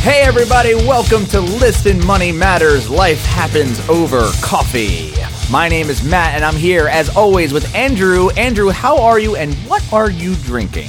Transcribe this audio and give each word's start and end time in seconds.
Hey, 0.00 0.22
everybody, 0.22 0.74
welcome 0.74 1.26
to 1.26 1.40
Listen 1.40 2.02
Money 2.06 2.32
Matters 2.32 2.88
Life 2.88 3.22
Happens 3.26 3.86
Over 3.90 4.30
Coffee. 4.40 5.12
My 5.50 5.68
name 5.68 5.90
is 5.90 6.02
Matt, 6.02 6.34
and 6.34 6.44
I'm 6.44 6.54
here 6.54 6.86
as 6.88 7.14
always 7.14 7.52
with 7.52 7.74
Andrew. 7.74 8.30
Andrew, 8.30 8.70
how 8.70 9.02
are 9.02 9.18
you, 9.18 9.36
and 9.36 9.52
what 9.68 9.82
are 9.92 10.10
you 10.10 10.34
drinking? 10.36 10.88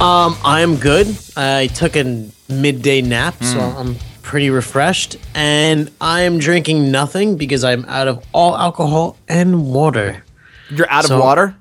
Um, 0.00 0.36
I'm 0.42 0.76
good. 0.76 1.16
I 1.36 1.68
took 1.68 1.94
a 1.94 2.28
midday 2.48 3.02
nap, 3.02 3.40
so 3.44 3.60
I'm 3.60 3.96
pretty 4.22 4.50
refreshed, 4.50 5.16
and 5.34 5.88
I'm 6.00 6.38
drinking 6.38 6.90
nothing 6.90 7.36
because 7.36 7.62
I'm 7.62 7.84
out 7.84 8.08
of 8.08 8.24
all 8.32 8.56
alcohol 8.56 9.16
and 9.28 9.70
water. 9.72 10.24
You're 10.70 10.90
out 10.90 11.08
of 11.08 11.20
water? 11.20 11.54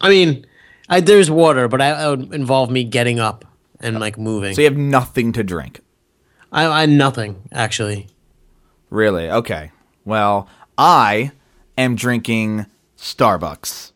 I 0.00 0.10
mean, 0.10 0.44
I, 0.90 1.00
there's 1.00 1.30
water, 1.30 1.68
but 1.68 1.80
I, 1.80 1.90
that 1.94 2.08
would 2.10 2.34
involve 2.34 2.70
me 2.70 2.84
getting 2.84 3.18
up 3.18 3.46
and 3.80 4.00
like 4.00 4.18
moving. 4.18 4.54
So 4.54 4.60
you 4.62 4.66
have 4.68 4.76
nothing 4.76 5.32
to 5.32 5.42
drink. 5.42 5.80
I, 6.52 6.82
I 6.82 6.86
nothing 6.86 7.48
actually. 7.52 8.08
Really? 8.90 9.28
Okay. 9.30 9.72
Well, 10.04 10.48
I 10.78 11.32
am 11.76 11.96
drinking 11.96 12.66
Starbucks 12.96 13.92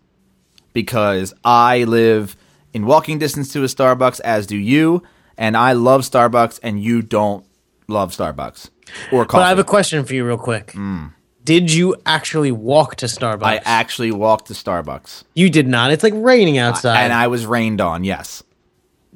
because 0.73 1.35
I 1.45 1.85
live 1.85 2.37
in 2.73 2.87
walking 2.87 3.19
distance 3.19 3.53
to 3.53 3.63
a 3.63 3.67
Starbucks, 3.67 4.21
as 4.21 4.47
do 4.47 4.57
you, 4.57 5.03
and 5.37 5.57
I 5.57 5.73
love 5.73 6.03
Starbucks, 6.03 6.61
and 6.63 6.83
you 6.83 7.03
don't 7.03 7.45
love 7.87 8.13
Starbucks 8.13 8.71
or 9.13 9.25
coffee. 9.25 9.39
But 9.39 9.43
I 9.43 9.49
have 9.51 9.59
a 9.59 9.65
question 9.65 10.05
for 10.05 10.15
you, 10.15 10.27
real 10.27 10.39
quick. 10.39 10.73
Mm. 10.73 11.13
Did 11.45 11.73
you 11.73 11.97
actually 12.05 12.53
walk 12.53 12.97
to 12.97 13.07
Starbucks? 13.07 13.43
I 13.43 13.61
actually 13.65 14.13
walked 14.13 14.49
to 14.49 14.53
Starbucks, 14.53 15.25
you 15.35 15.49
did 15.49 15.67
not. 15.67 15.93
It's 15.93 16.03
like 16.03 16.13
raining 16.15 16.59
outside. 16.59 17.03
and 17.05 17.13
I 17.13 17.29
was 17.29 17.47
rained 17.47 17.81
on. 17.81 18.05
Yes, 18.05 18.43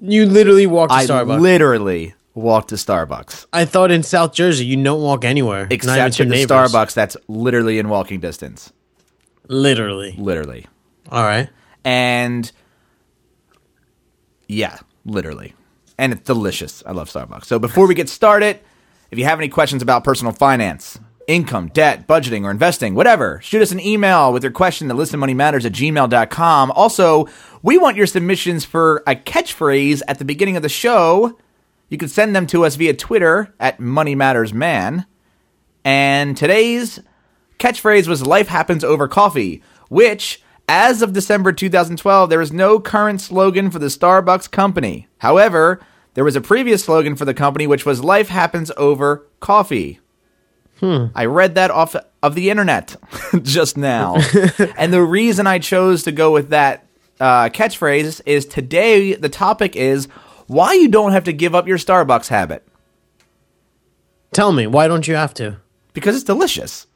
you 0.03 0.27
literally 0.27 0.67
walked 0.67 0.91
to 0.93 0.99
I 0.99 1.07
Starbucks. 1.07 1.41
literally 1.41 2.15
walked 2.35 2.69
to 2.71 2.75
Starbucks. 2.75 3.47
I 3.53 3.65
thought 3.65 3.91
in 3.91 4.03
South 4.03 4.33
Jersey 4.35 4.65
you 4.67 4.83
don't 4.83 5.01
walk 5.01 5.25
anywhere, 5.25 5.69
Except 5.71 6.15
to 6.17 6.25
the 6.25 6.31
neighbors. 6.31 6.73
Starbucks, 6.73 6.93
that's 6.95 7.17
literally 7.29 7.79
in 7.79 7.89
walking 7.89 8.21
distance. 8.21 8.73
Literally. 9.49 10.15
Literally. 10.19 10.67
All 11.11 11.23
right. 11.25 11.49
and 11.85 12.51
yeah, 14.49 14.79
literally. 15.05 15.55
And 15.99 16.13
it's 16.13 16.23
delicious. 16.23 16.83
I 16.87 16.93
love 16.93 17.09
Starbucks. 17.11 17.45
So 17.45 17.59
before 17.59 17.87
we 17.87 17.95
get 17.95 18.09
started, 18.09 18.61
if 19.11 19.19
you 19.19 19.25
have 19.25 19.39
any 19.39 19.49
questions 19.49 19.83
about 19.83 20.05
personal 20.05 20.33
finance, 20.33 20.99
income, 21.27 21.69
debt, 21.69 22.07
budgeting, 22.09 22.45
or 22.45 22.51
investing, 22.51 22.95
whatever, 22.95 23.41
shoot 23.43 23.63
us 23.63 23.73
an 23.73 23.81
email 23.81 24.33
with 24.33 24.43
your 24.43 24.53
question 24.53 24.89
to 24.89 24.95
listenmoneymatters 24.95 25.65
at 25.65 25.73
gmail.com. 25.73 26.71
Also, 26.73 27.29
we 27.63 27.79
want 27.79 27.97
your 27.97 28.07
submissions 28.07 28.65
for 28.65 29.03
a 29.07 29.15
catchphrase 29.15 30.03
at 30.09 30.19
the 30.19 30.25
beginning 30.25 30.57
of 30.57 30.63
the 30.63 30.69
show. 30.69 31.39
You 31.89 31.99
can 31.99 32.09
send 32.09 32.35
them 32.35 32.47
to 32.49 32.65
us 32.65 32.77
via 32.77 32.95
Twitter 32.95 33.55
at 33.61 33.79
Money 33.79 34.15
Matters 34.15 34.53
Man. 34.53 35.07
And 35.85 36.37
today's 36.37 37.01
catchphrase 37.59 38.09
was 38.09 38.27
Life 38.27 38.49
Happens 38.49 38.83
Over 38.83 39.07
Coffee, 39.09 39.63
which, 39.89 40.43
as 40.69 41.03
of 41.03 41.13
December 41.13 41.53
2012, 41.53 42.31
there 42.31 42.41
is 42.41 42.53
no 42.53 42.81
current 42.81 43.21
slogan 43.21 43.71
for 43.71 43.79
the 43.79 43.87
Starbucks 43.87 44.51
company. 44.51 45.07
However, 45.19 45.81
there 46.15 46.25
was 46.25 46.37
a 46.37 46.41
previous 46.41 46.85
slogan 46.85 47.15
for 47.15 47.25
the 47.25 47.35
company, 47.35 47.67
which 47.67 47.87
was 47.87 48.03
Life 48.03 48.29
Happens 48.29 48.71
Over 48.77 49.27
Coffee. 49.41 50.01
Hmm. 50.81 51.07
I 51.15 51.27
read 51.27 51.55
that 51.55 51.71
off 51.71 51.95
of 52.23 52.35
the 52.35 52.51
internet 52.51 52.97
just 53.43 53.77
now. 53.77 54.17
and 54.77 54.93
the 54.93 55.03
reason 55.03 55.47
I 55.47 55.61
chose 55.61 56.03
to 56.05 56.13
go 56.13 56.33
with 56.33 56.51
that 56.51 56.87
uh, 57.23 57.49
catchphrase 57.49 58.21
is 58.27 58.45
today 58.45 59.15
the 59.15 59.29
topic 59.29 59.77
is 59.77 60.07
why 60.47 60.75
you 60.75 60.89
don't 60.89 61.13
have 61.13 61.25
to 61.25 61.33
give 61.33 61.55
up 61.55 61.67
your 61.67 61.79
Starbucks 61.79 62.29
habit. 62.29 62.67
Tell 64.33 64.53
me, 64.53 64.67
why 64.67 64.89
don't 64.89 65.07
you 65.07 65.15
have 65.15 65.33
to? 65.35 65.59
because 65.93 66.15
it's 66.15 66.25
delicious. 66.25 66.87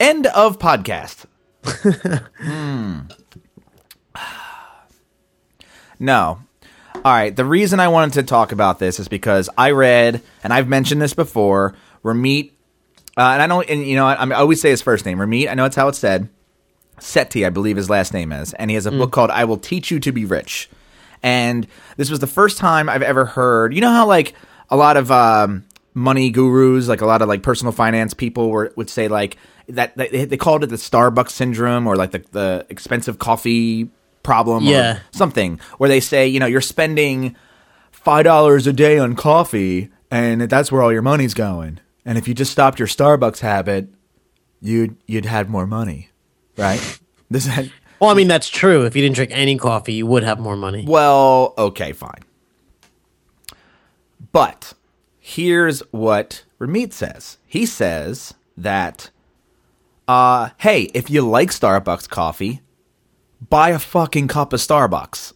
End 0.00 0.26
of 0.28 0.58
podcast. 0.58 1.24
Hmm. 2.38 3.00
No. 5.98 6.40
All 6.96 7.12
right. 7.12 7.34
The 7.34 7.44
reason 7.44 7.78
I 7.78 7.86
wanted 7.86 8.14
to 8.14 8.22
talk 8.24 8.50
about 8.50 8.80
this 8.80 8.98
is 8.98 9.06
because 9.06 9.48
I 9.56 9.70
read, 9.70 10.20
and 10.42 10.52
I've 10.52 10.66
mentioned 10.66 11.00
this 11.00 11.14
before, 11.14 11.76
Ramit, 12.02 12.50
uh, 13.16 13.20
and 13.20 13.40
I 13.40 13.46
don't, 13.46 13.70
and 13.70 13.86
you 13.86 13.94
know, 13.94 14.06
I, 14.06 14.14
I 14.14 14.30
always 14.32 14.60
say 14.60 14.70
his 14.70 14.82
first 14.82 15.06
name, 15.06 15.18
Ramit. 15.18 15.48
I 15.48 15.54
know 15.54 15.64
it's 15.64 15.76
how 15.76 15.86
it's 15.86 16.00
said. 16.00 16.28
Sethi, 17.02 17.46
I 17.46 17.50
believe 17.50 17.76
his 17.76 17.90
last 17.90 18.12
name 18.14 18.32
is, 18.32 18.52
and 18.54 18.70
he 18.70 18.74
has 18.76 18.86
a 18.86 18.90
book 18.90 19.10
called 19.12 19.30
"I 19.30 19.44
Will 19.44 19.58
Teach 19.58 19.90
You 19.90 19.98
to 20.00 20.12
Be 20.12 20.24
Rich." 20.24 20.70
And 21.22 21.66
this 21.96 22.10
was 22.10 22.18
the 22.20 22.26
first 22.26 22.58
time 22.58 22.88
I've 22.88 23.02
ever 23.02 23.24
heard. 23.24 23.74
You 23.74 23.80
know 23.80 23.90
how 23.92 24.06
like 24.06 24.34
a 24.70 24.76
lot 24.76 24.96
of 24.96 25.10
um, 25.10 25.64
money 25.94 26.30
gurus, 26.30 26.88
like 26.88 27.00
a 27.00 27.06
lot 27.06 27.22
of 27.22 27.28
like 27.28 27.42
personal 27.42 27.72
finance 27.72 28.14
people, 28.14 28.50
were, 28.50 28.72
would 28.76 28.90
say 28.90 29.08
like 29.08 29.36
that, 29.68 29.96
that 29.96 30.10
they, 30.10 30.24
they 30.24 30.36
called 30.36 30.64
it 30.64 30.68
the 30.68 30.76
Starbucks 30.76 31.30
syndrome 31.30 31.86
or 31.86 31.96
like 31.96 32.10
the 32.12 32.24
the 32.32 32.66
expensive 32.70 33.18
coffee 33.18 33.88
problem, 34.22 34.64
Yeah. 34.64 34.96
or 34.98 35.00
something, 35.12 35.60
where 35.78 35.88
they 35.88 36.00
say 36.00 36.26
you 36.28 36.40
know 36.40 36.46
you're 36.46 36.60
spending 36.60 37.36
five 37.90 38.24
dollars 38.24 38.66
a 38.66 38.72
day 38.72 38.98
on 38.98 39.14
coffee, 39.16 39.90
and 40.10 40.42
that's 40.42 40.70
where 40.72 40.82
all 40.82 40.92
your 40.92 41.02
money's 41.02 41.34
going. 41.34 41.78
And 42.04 42.18
if 42.18 42.26
you 42.26 42.34
just 42.34 42.50
stopped 42.52 42.78
your 42.80 42.88
Starbucks 42.88 43.40
habit, 43.40 43.88
you'd 44.60 44.96
you'd 45.06 45.24
have 45.26 45.48
more 45.48 45.66
money, 45.68 46.08
right? 46.56 47.00
This 47.30 47.46
Well, 48.00 48.10
I 48.10 48.14
mean, 48.14 48.28
that's 48.28 48.48
true. 48.48 48.84
If 48.84 48.96
you 48.96 49.02
didn't 49.02 49.14
drink 49.14 49.30
any 49.32 49.56
coffee, 49.56 49.94
you 49.94 50.06
would 50.06 50.22
have 50.22 50.38
more 50.38 50.56
money. 50.56 50.84
well, 50.86 51.54
okay, 51.56 51.92
fine. 51.92 52.22
But 54.32 54.72
here's 55.18 55.80
what 55.92 56.44
Ramit 56.58 56.92
says. 56.92 57.38
He 57.46 57.66
says 57.66 58.34
that, 58.56 59.10
uh, 60.08 60.50
hey, 60.58 60.82
if 60.94 61.10
you 61.10 61.22
like 61.22 61.50
Starbucks 61.50 62.08
coffee, 62.08 62.60
buy 63.48 63.70
a 63.70 63.78
fucking 63.78 64.28
cup 64.28 64.52
of 64.52 64.60
Starbucks. 64.60 65.34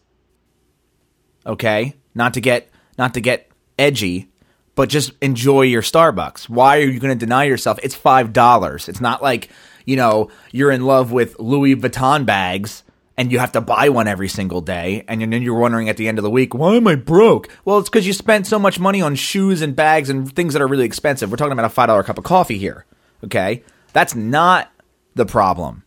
Okay, 1.47 1.95
not 2.15 2.35
to 2.35 2.41
get 2.41 2.69
not 2.99 3.15
to 3.15 3.21
get 3.21 3.51
edgy, 3.79 4.31
but 4.75 4.89
just 4.89 5.13
enjoy 5.21 5.63
your 5.63 5.83
Starbucks. 5.83 6.49
Why 6.49 6.79
are 6.79 6.87
you 6.87 6.99
going 6.99 7.17
to 7.17 7.25
deny 7.25 7.45
yourself? 7.45 7.79
It's 7.83 7.95
five 7.95 8.33
dollars. 8.33 8.89
It's 8.89 9.01
not 9.01 9.23
like 9.23 9.51
you 9.87 9.97
know 9.97 10.31
you're 10.53 10.71
in 10.71 10.85
love 10.85 11.11
with 11.11 11.39
Louis 11.39 11.75
Vuitton 11.75 12.27
bags 12.27 12.83
and 13.17 13.33
you 13.33 13.39
have 13.39 13.53
to 13.53 13.61
buy 13.61 13.89
one 13.89 14.09
every 14.09 14.29
single 14.29 14.61
day, 14.61 15.05
and 15.09 15.21
then 15.21 15.43
you're 15.43 15.59
wondering 15.59 15.89
at 15.89 15.97
the 15.97 16.07
end 16.07 16.19
of 16.19 16.23
the 16.23 16.31
week, 16.31 16.53
why 16.53 16.75
am 16.75 16.87
I 16.87 16.97
broke? 16.97 17.49
Well, 17.65 17.79
it's 17.79 17.89
because 17.89 18.07
you 18.07 18.13
spent 18.13 18.47
so 18.47 18.59
much 18.59 18.79
money 18.79 19.01
on 19.01 19.15
shoes 19.15 19.63
and 19.63 19.75
bags 19.75 20.11
and 20.11 20.31
things 20.35 20.53
that 20.53 20.61
are 20.61 20.69
really 20.69 20.85
expensive. 20.85 21.31
We're 21.31 21.39
talking 21.39 21.53
about 21.53 21.65
a 21.65 21.71
five 21.71 21.89
dollar 21.89 22.03
cup 22.03 22.19
of 22.19 22.25
coffee 22.25 22.59
here. 22.59 22.85
Okay, 23.25 23.63
that's 23.93 24.15
not 24.15 24.71
the 25.15 25.27
problem. 25.27 25.85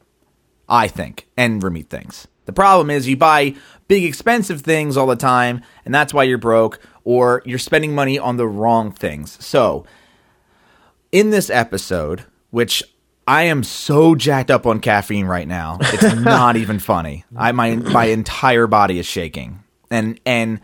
I 0.68 0.88
think, 0.88 1.28
and 1.36 1.62
Ramit 1.62 1.88
thinks. 1.88 2.28
The 2.46 2.54
problem 2.54 2.90
is 2.90 3.08
you 3.08 3.18
buy 3.18 3.56
big 3.88 4.04
expensive 4.04 4.62
things 4.62 4.98
all 4.98 5.08
the 5.08 5.16
time, 5.16 5.62
and 5.86 5.94
that's 5.94 6.14
why 6.14 6.24
you're 6.24 6.38
broke, 6.38 6.80
or 7.04 7.42
you're 7.46 7.60
spending 7.60 7.94
money 7.94 8.18
on 8.20 8.38
the 8.38 8.48
wrong 8.48 8.92
things. 8.92 9.44
So, 9.44 9.86
in 11.12 11.32
this 11.32 11.50
episode, 11.50 12.24
which 12.52 12.84
I 13.30 13.44
am 13.44 13.62
so 13.62 14.16
jacked 14.16 14.50
up 14.50 14.66
on 14.66 14.80
caffeine 14.80 15.28
right 15.28 15.48
now, 15.48 15.78
it's 15.80 16.16
not 16.20 16.56
even 16.56 16.80
funny. 16.80 17.26
I 17.36 17.52
my 17.52 17.76
my 17.76 18.06
entire 18.06 18.66
body 18.66 18.98
is 18.98 19.06
shaking, 19.06 19.64
and 19.92 20.20
and 20.26 20.62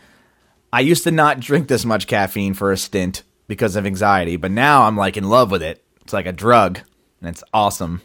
I 0.74 0.80
used 0.80 1.04
to 1.04 1.12
not 1.12 1.40
drink 1.40 1.68
this 1.68 1.86
much 1.86 2.08
caffeine 2.08 2.56
for 2.56 2.72
a 2.72 2.78
stint 2.78 3.22
because 3.48 3.76
of 3.76 3.86
anxiety, 3.86 4.36
but 4.36 4.50
now 4.50 4.86
I'm 4.86 4.98
like 4.98 5.16
in 5.16 5.30
love 5.30 5.52
with 5.52 5.62
it. 5.62 5.86
It's 6.02 6.12
like 6.12 6.26
a 6.26 6.32
drug, 6.32 6.80
and 7.22 7.30
it's 7.30 7.44
awesome. 7.54 8.02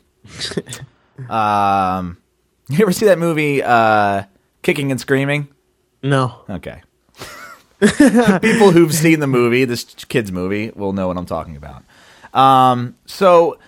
um, 1.31 2.19
you 2.69 2.82
ever 2.82 2.92
see 2.92 3.06
that 3.06 3.19
movie, 3.19 3.62
uh, 3.62 4.25
Kicking 4.60 4.91
and 4.91 5.00
Screaming? 5.00 5.48
No. 6.03 6.42
Okay. 6.51 6.83
People 7.80 8.72
who've 8.72 8.92
seen 8.92 9.21
the 9.21 9.27
movie, 9.27 9.65
this 9.65 9.84
kids 10.10 10.30
movie, 10.30 10.71
will 10.77 10.92
know 10.92 11.09
what 11.09 11.16
I'm 11.16 11.24
talking 11.24 11.56
about. 11.56 11.83
Um, 12.34 12.97
so 13.06 13.59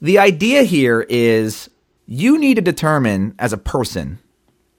the 0.00 0.18
idea 0.18 0.62
here 0.62 1.04
is 1.08 1.68
you 2.06 2.38
need 2.38 2.54
to 2.54 2.62
determine 2.62 3.34
as 3.38 3.52
a 3.52 3.58
person, 3.58 4.18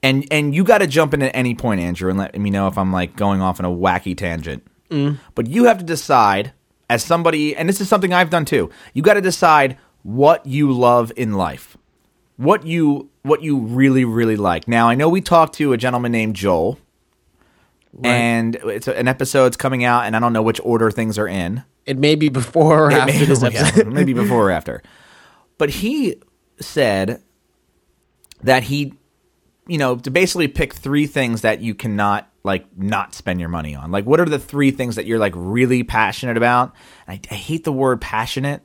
and 0.01 0.25
and 0.31 0.53
you 0.55 0.63
got 0.63 0.79
to 0.79 0.87
jump 0.87 1.13
in 1.13 1.21
at 1.21 1.35
any 1.35 1.55
point, 1.55 1.81
Andrew, 1.81 2.09
and 2.09 2.17
let 2.19 2.37
me 2.39 2.49
know 2.49 2.67
if 2.67 2.77
I'm 2.77 2.91
like 2.91 3.15
going 3.15 3.41
off 3.41 3.59
on 3.59 3.65
a 3.65 3.69
wacky 3.69 4.17
tangent. 4.17 4.65
Mm. 4.89 5.19
But 5.35 5.47
you 5.47 5.65
have 5.65 5.77
to 5.79 5.83
decide 5.83 6.53
as 6.89 7.03
somebody, 7.03 7.55
and 7.55 7.69
this 7.69 7.79
is 7.81 7.87
something 7.89 8.13
I've 8.13 8.29
done 8.31 8.45
too. 8.45 8.69
You 8.93 9.01
got 9.03 9.13
to 9.15 9.21
decide 9.21 9.77
what 10.03 10.45
you 10.45 10.71
love 10.71 11.11
in 11.15 11.33
life, 11.33 11.77
what 12.37 12.65
you 12.65 13.09
what 13.23 13.43
you 13.43 13.59
really 13.59 14.05
really 14.05 14.37
like. 14.37 14.67
Now 14.67 14.87
I 14.89 14.95
know 14.95 15.09
we 15.09 15.21
talked 15.21 15.53
to 15.55 15.73
a 15.73 15.77
gentleman 15.77 16.11
named 16.11 16.35
Joel 16.35 16.79
and 18.03 18.55
it's 18.55 18.87
a, 18.87 18.97
an 18.97 19.07
episode's 19.07 19.57
coming 19.57 19.83
out, 19.83 20.05
and 20.05 20.15
I 20.15 20.19
don't 20.19 20.31
know 20.33 20.41
which 20.43 20.61
order 20.63 20.91
things 20.91 21.17
are 21.17 21.27
in. 21.27 21.63
It 21.85 21.97
may 21.97 22.15
be 22.15 22.29
before 22.29 22.85
or 22.85 22.91
It 22.91 22.95
after 22.97 23.13
may- 23.13 23.25
this 23.25 23.41
yeah, 23.41 23.47
episode. 23.49 23.87
maybe 23.87 24.13
before 24.13 24.47
or 24.47 24.51
after. 24.51 24.81
But 25.59 25.69
he 25.69 26.15
said 26.59 27.21
that 28.41 28.63
he 28.63 28.93
you 29.69 29.77
know, 29.77 29.97
to 29.97 30.09
basically 30.09 30.47
pick 30.47 30.73
three 30.73 31.05
things 31.05 31.41
that 31.41 31.61
you 31.61 31.75
cannot 31.75 32.27
like 32.43 32.65
not 32.75 33.13
spend 33.13 33.39
your 33.39 33.49
money 33.49 33.75
on. 33.75 33.91
Like, 33.91 34.05
what 34.05 34.19
are 34.19 34.25
the 34.25 34.39
three 34.39 34.71
things 34.71 34.95
that 34.95 35.05
you're 35.05 35.19
like 35.19 35.33
really 35.35 35.83
passionate 35.83 36.37
about? 36.37 36.73
I, 37.07 37.21
I 37.29 37.35
hate 37.35 37.65
the 37.65 37.71
word 37.71 38.01
passionate. 38.01 38.63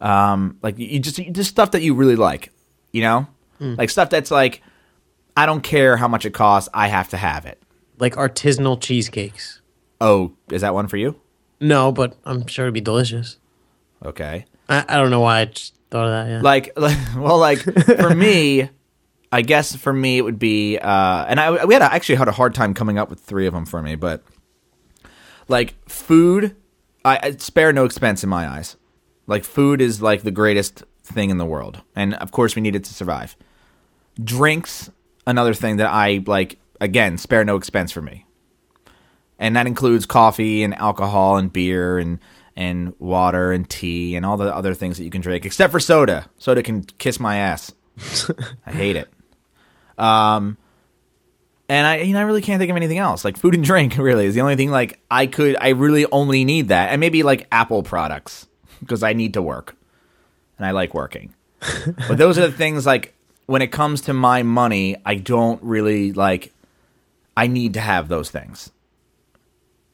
Um, 0.00 0.56
like 0.62 0.78
you 0.78 0.98
just 0.98 1.18
just 1.32 1.50
stuff 1.50 1.72
that 1.72 1.82
you 1.82 1.92
really 1.94 2.16
like, 2.16 2.52
you 2.90 3.02
know, 3.02 3.28
like 3.60 3.90
stuff 3.90 4.08
that's 4.08 4.30
like, 4.30 4.62
I 5.36 5.44
don't 5.44 5.60
care 5.60 5.98
how 5.98 6.08
much 6.08 6.24
it 6.24 6.32
costs, 6.32 6.70
I 6.72 6.88
have 6.88 7.10
to 7.10 7.18
have 7.18 7.44
it. 7.44 7.62
Like 7.98 8.14
artisanal 8.14 8.80
cheesecakes. 8.80 9.60
Oh, 10.00 10.32
is 10.50 10.62
that 10.62 10.72
one 10.72 10.88
for 10.88 10.96
you? 10.96 11.20
No, 11.60 11.92
but 11.92 12.16
I'm 12.24 12.46
sure 12.46 12.64
it'd 12.64 12.72
be 12.72 12.80
delicious. 12.80 13.36
Okay. 14.02 14.46
I, 14.70 14.86
I 14.88 14.96
don't 14.96 15.10
know 15.10 15.20
why 15.20 15.40
I 15.40 15.44
just 15.44 15.74
thought 15.90 16.06
of 16.06 16.10
that. 16.12 16.30
Yeah. 16.30 16.40
like, 16.42 16.72
like 16.76 16.98
well 17.16 17.38
like 17.38 17.58
for 17.58 18.14
me 18.14 18.68
i 19.32 19.42
guess 19.42 19.74
for 19.76 19.92
me 19.92 20.18
it 20.18 20.22
would 20.22 20.38
be 20.38 20.78
uh 20.78 21.24
and 21.28 21.38
i 21.40 21.64
we 21.64 21.74
had 21.74 21.82
a, 21.82 21.92
actually 21.92 22.14
had 22.16 22.28
a 22.28 22.32
hard 22.32 22.54
time 22.54 22.74
coming 22.74 22.98
up 22.98 23.10
with 23.10 23.20
three 23.20 23.46
of 23.46 23.54
them 23.54 23.66
for 23.66 23.82
me 23.82 23.94
but 23.94 24.22
like 25.48 25.74
food 25.88 26.56
I, 27.04 27.18
I 27.22 27.30
spare 27.32 27.72
no 27.72 27.84
expense 27.84 28.22
in 28.22 28.30
my 28.30 28.48
eyes 28.48 28.76
like 29.26 29.44
food 29.44 29.80
is 29.80 30.00
like 30.02 30.22
the 30.22 30.30
greatest 30.30 30.84
thing 31.02 31.30
in 31.30 31.38
the 31.38 31.46
world 31.46 31.80
and 31.96 32.14
of 32.14 32.30
course 32.32 32.54
we 32.54 32.62
need 32.62 32.76
it 32.76 32.84
to 32.84 32.94
survive 32.94 33.36
drinks 34.22 34.90
another 35.26 35.54
thing 35.54 35.76
that 35.76 35.90
i 35.90 36.22
like 36.26 36.58
again 36.80 37.18
spare 37.18 37.44
no 37.44 37.56
expense 37.56 37.90
for 37.92 38.02
me 38.02 38.26
and 39.38 39.56
that 39.56 39.66
includes 39.66 40.06
coffee 40.06 40.62
and 40.62 40.74
alcohol 40.74 41.36
and 41.36 41.52
beer 41.52 41.98
and 41.98 42.18
and 42.60 42.92
water 42.98 43.52
and 43.52 43.68
tea 43.70 44.14
and 44.14 44.26
all 44.26 44.36
the 44.36 44.54
other 44.54 44.74
things 44.74 44.98
that 44.98 45.04
you 45.04 45.10
can 45.10 45.22
drink, 45.22 45.46
except 45.46 45.72
for 45.72 45.80
soda. 45.80 46.28
Soda 46.36 46.62
can 46.62 46.82
kiss 46.82 47.18
my 47.18 47.38
ass. 47.38 47.72
I 48.66 48.72
hate 48.72 48.96
it. 48.96 49.08
Um, 49.96 50.58
and 51.70 51.86
I, 51.86 52.00
you 52.00 52.12
know, 52.12 52.20
I 52.20 52.24
really 52.24 52.42
can't 52.42 52.60
think 52.60 52.70
of 52.70 52.76
anything 52.76 52.98
else. 52.98 53.24
Like 53.24 53.38
food 53.38 53.54
and 53.54 53.64
drink, 53.64 53.96
really 53.98 54.26
is 54.26 54.34
the 54.34 54.42
only 54.42 54.56
thing. 54.56 54.70
Like 54.70 55.00
I 55.10 55.24
could, 55.26 55.56
I 55.58 55.70
really 55.70 56.04
only 56.12 56.44
need 56.44 56.68
that, 56.68 56.90
and 56.90 57.00
maybe 57.00 57.22
like 57.22 57.48
Apple 57.50 57.82
products 57.82 58.46
because 58.80 59.02
I 59.02 59.14
need 59.14 59.32
to 59.34 59.42
work, 59.42 59.74
and 60.58 60.66
I 60.66 60.72
like 60.72 60.92
working. 60.92 61.32
but 62.08 62.18
those 62.18 62.36
are 62.36 62.46
the 62.46 62.52
things. 62.52 62.84
Like 62.84 63.14
when 63.46 63.62
it 63.62 63.72
comes 63.72 64.02
to 64.02 64.12
my 64.12 64.42
money, 64.42 64.96
I 65.06 65.14
don't 65.14 65.62
really 65.62 66.12
like. 66.12 66.52
I 67.38 67.46
need 67.46 67.72
to 67.72 67.80
have 67.80 68.08
those 68.08 68.30
things 68.30 68.70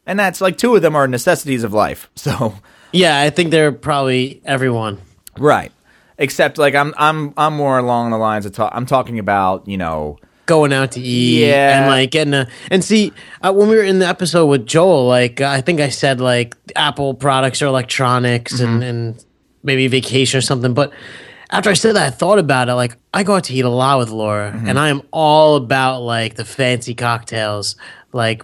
and 0.06 0.18
that's 0.18 0.40
like 0.40 0.56
two 0.58 0.74
of 0.76 0.82
them 0.82 0.94
are 0.96 1.06
necessities 1.08 1.64
of 1.64 1.72
life. 1.72 2.08
So 2.16 2.54
yeah, 2.92 3.20
I 3.20 3.30
think 3.30 3.50
they're 3.50 3.72
probably 3.72 4.40
everyone. 4.44 5.00
right, 5.38 5.72
except 6.18 6.56
like 6.58 6.74
I'm 6.74 6.94
I'm 6.96 7.34
I'm 7.36 7.54
more 7.54 7.78
along 7.78 8.10
the 8.10 8.18
lines 8.18 8.46
of 8.46 8.52
talk. 8.52 8.72
I'm 8.74 8.86
talking 8.86 9.18
about 9.18 9.66
you 9.68 9.76
know 9.76 10.18
Going 10.46 10.72
out 10.72 10.92
to 10.92 11.00
eat 11.00 11.44
Yeah. 11.48 11.80
and 11.80 11.90
like 11.90 12.12
getting 12.12 12.32
a 12.32 12.46
and 12.70 12.82
see 12.84 13.12
uh, 13.42 13.52
when 13.52 13.68
we 13.68 13.74
were 13.76 13.82
in 13.82 13.98
the 13.98 14.06
episode 14.06 14.46
with 14.46 14.64
Joel, 14.64 15.06
like 15.08 15.40
uh, 15.40 15.48
I 15.48 15.60
think 15.60 15.80
I 15.80 15.88
said 15.88 16.20
like 16.20 16.54
Apple 16.76 17.14
products 17.14 17.60
or 17.62 17.66
electronics 17.66 18.60
and 18.60 18.82
and 18.84 19.24
maybe 19.64 19.88
vacation 19.88 20.38
or 20.38 20.42
something. 20.42 20.72
But 20.72 20.92
after 21.50 21.68
I 21.70 21.74
said 21.74 21.96
that, 21.96 22.06
I 22.06 22.10
thought 22.10 22.38
about 22.38 22.68
it. 22.68 22.74
Like 22.74 22.96
I 23.12 23.24
go 23.24 23.34
out 23.34 23.44
to 23.44 23.54
eat 23.54 23.64
a 23.64 23.68
lot 23.68 23.98
with 23.98 24.10
Laura, 24.10 24.52
and 24.66 24.78
I 24.78 24.88
am 24.90 25.02
all 25.10 25.56
about 25.56 26.02
like 26.02 26.36
the 26.36 26.44
fancy 26.44 26.94
cocktails, 26.94 27.74
like 28.12 28.40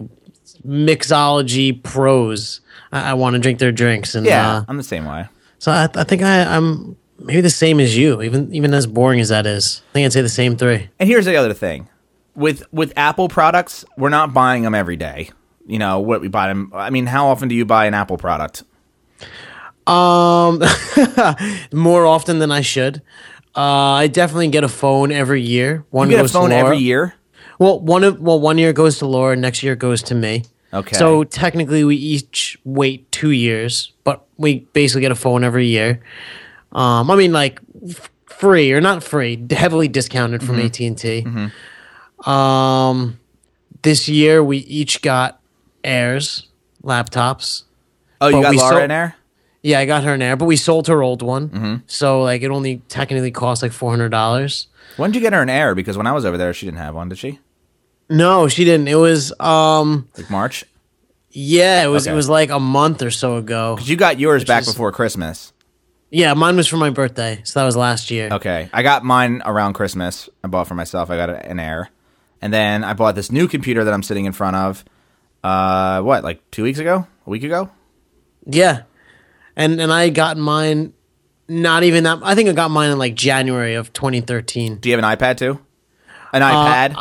mixology 0.65 1.81
pros. 1.83 2.61
I, 2.91 3.11
I 3.11 3.13
want 3.13 3.33
to 3.35 3.39
drink 3.39 3.59
their 3.59 3.71
drinks, 3.71 4.15
and 4.15 4.25
yeah, 4.25 4.57
uh, 4.57 4.65
I'm 4.67 4.77
the 4.77 4.83
same 4.83 5.05
way. 5.05 5.25
so 5.59 5.71
I, 5.71 5.89
I 5.95 6.03
think 6.03 6.21
I, 6.21 6.43
I'm 6.55 6.95
maybe 7.19 7.41
the 7.41 7.49
same 7.49 7.79
as 7.79 7.97
you, 7.97 8.21
even 8.21 8.53
even 8.53 8.73
as 8.73 8.87
boring 8.87 9.19
as 9.19 9.29
that 9.29 9.45
is. 9.45 9.81
I 9.91 9.93
think 9.93 10.05
I'd 10.05 10.13
say 10.13 10.21
the 10.21 10.29
same 10.29 10.55
three. 10.57 10.89
And 10.99 11.07
here's 11.09 11.25
the 11.25 11.35
other 11.35 11.53
thing 11.53 11.87
with 12.35 12.63
with 12.73 12.93
Apple 12.97 13.29
products, 13.29 13.85
we're 13.97 14.09
not 14.09 14.33
buying 14.33 14.63
them 14.63 14.75
every 14.75 14.95
day. 14.95 15.29
You 15.65 15.79
know 15.79 15.99
what 15.99 16.21
we 16.21 16.27
buy 16.27 16.47
them. 16.47 16.71
I 16.73 16.89
mean, 16.89 17.05
how 17.05 17.27
often 17.27 17.47
do 17.47 17.55
you 17.55 17.65
buy 17.65 17.85
an 17.85 17.93
Apple 17.93 18.17
product? 18.17 18.63
Um, 19.87 20.61
more 21.73 22.05
often 22.05 22.39
than 22.39 22.51
I 22.51 22.61
should. 22.61 23.01
Uh, 23.55 23.61
I 24.01 24.07
definitely 24.07 24.47
get 24.47 24.63
a 24.63 24.69
phone 24.69 25.11
every 25.11 25.41
year. 25.41 25.85
One 25.91 26.09
You 26.09 26.15
get 26.15 26.19
a 26.21 26.23
goes 26.23 26.31
phone 26.31 26.49
to 26.49 26.55
Laura. 26.55 26.65
every 26.67 26.79
year. 26.79 27.13
Well, 27.59 27.79
one 27.79 28.03
of 28.03 28.19
well, 28.19 28.39
one 28.39 28.57
year 28.57 28.73
goes 28.73 28.97
to 28.99 29.05
Laura, 29.05 29.35
next 29.35 29.61
year 29.61 29.75
goes 29.75 30.01
to 30.03 30.15
me. 30.15 30.43
Okay. 30.73 30.95
So 30.97 31.23
technically, 31.23 31.83
we 31.83 31.95
each 31.95 32.57
wait 32.65 33.11
two 33.11 33.29
years, 33.31 33.91
but 34.03 34.25
we 34.37 34.59
basically 34.73 35.01
get 35.01 35.11
a 35.11 35.15
phone 35.15 35.43
every 35.43 35.67
year. 35.67 36.01
Um, 36.71 37.11
I 37.11 37.15
mean, 37.15 37.31
like 37.31 37.59
f- 37.87 38.09
free 38.25 38.71
or 38.73 38.81
not 38.81 39.03
free, 39.03 39.45
heavily 39.51 39.87
discounted 39.87 40.41
from 40.43 40.57
Mm-hmm. 40.57 40.65
AT 40.65 40.79
and 40.79 40.97
T. 40.97 42.29
Um, 42.29 43.19
this 43.81 44.07
year 44.09 44.43
we 44.43 44.57
each 44.59 45.01
got 45.01 45.39
Airs 45.83 46.47
laptops. 46.83 47.63
oh, 48.21 48.27
you 48.29 48.35
but 48.37 48.41
got 48.41 48.49
we 48.51 48.57
Laura 48.57 48.69
sold- 48.71 48.83
in 48.83 48.89
there. 48.89 49.15
Yeah, 49.65 49.79
I 49.79 49.85
got 49.85 50.03
her 50.03 50.13
an 50.13 50.21
Air, 50.21 50.35
but 50.35 50.43
we 50.45 50.57
sold 50.57 50.87
her 50.87 51.01
old 51.01 51.21
one, 51.21 51.47
Mm-hmm. 51.49 51.75
so 51.87 52.21
like 52.21 52.41
it 52.41 52.51
only 52.51 52.81
technically 52.89 53.31
cost 53.31 53.61
like 53.61 53.71
four 53.71 53.91
hundred 53.91 54.09
dollars. 54.09 54.67
When 54.97 55.11
did 55.11 55.19
you 55.19 55.21
get 55.21 55.31
her 55.33 55.41
an 55.41 55.49
Air? 55.49 55.73
Because 55.73 55.97
when 55.97 56.05
I 56.05 56.11
was 56.11 56.25
over 56.25 56.37
there, 56.37 56.53
she 56.53 56.65
didn't 56.65 56.79
have 56.79 56.95
one. 56.95 57.07
Did 57.07 57.17
she? 57.17 57.39
No, 58.13 58.47
she 58.47 58.63
didn't. 58.65 58.87
It 58.87 58.95
was 58.95 59.33
um 59.39 60.07
Like 60.17 60.29
March. 60.29 60.65
yeah, 61.31 61.83
it 61.83 61.87
was 61.87 62.05
Okay. 62.07 62.13
it 62.13 62.15
was 62.15 62.29
like 62.29 62.49
a 62.49 62.59
month 62.59 63.01
or 63.01 63.11
so 63.11 63.37
ago. 63.37 63.75
Because 63.75 63.89
you 63.89 63.95
got 63.97 64.19
yours 64.19 64.43
back 64.45 64.61
is- 64.63 64.67
before 64.69 64.91
Christmas. 64.91 65.51
Yeah, 66.11 66.35
mine 66.35 66.55
was 66.55 66.67
for 66.67 66.77
my 66.77 66.91
birthday, 66.91 67.41
so 67.43 67.59
that 67.59 67.65
was 67.65 67.75
last 67.75 68.11
year. 68.11 68.29
Okay, 68.31 68.69
I 68.71 68.83
got 68.83 69.03
mine 69.03 69.41
around 69.45 69.73
Christmas. 69.73 70.29
I 70.43 70.47
bought 70.47 70.67
for 70.67 70.75
myself. 70.75 71.09
I 71.09 71.17
got 71.17 71.29
an 71.31 71.59
Air, 71.59 71.89
and 72.39 72.53
then 72.53 72.83
I 72.83 72.93
bought 72.93 73.15
this 73.15 73.31
new 73.31 73.47
computer 73.47 73.83
that 73.83 73.91
I'm 73.91 74.03
sitting 74.03 74.25
in 74.25 74.31
front 74.31 74.55
of. 74.55 74.85
Uh, 75.43 76.01
what, 76.03 76.23
like 76.23 76.39
two 76.51 76.61
weeks 76.63 76.77
ago? 76.77 77.07
A 77.25 77.29
week 77.31 77.43
ago? 77.43 77.71
Yeah, 78.45 78.83
and 79.55 79.81
and 79.81 79.91
I 79.91 80.09
got 80.09 80.37
mine. 80.37 80.93
Not 81.49 81.81
even 81.83 82.03
that. 82.03 82.19
I 82.23 82.35
think 82.35 82.47
I 82.47 82.53
got 82.53 82.69
mine 82.69 82.91
in 82.91 82.99
like 82.99 83.15
January 83.15 83.73
of 83.73 83.91
2013. 83.91 84.75
Do 84.77 84.89
you 84.89 84.95
have 84.95 85.03
an 85.03 85.17
iPad 85.17 85.37
too? 85.37 85.59
An 86.31 86.43
iPad. 86.43 86.95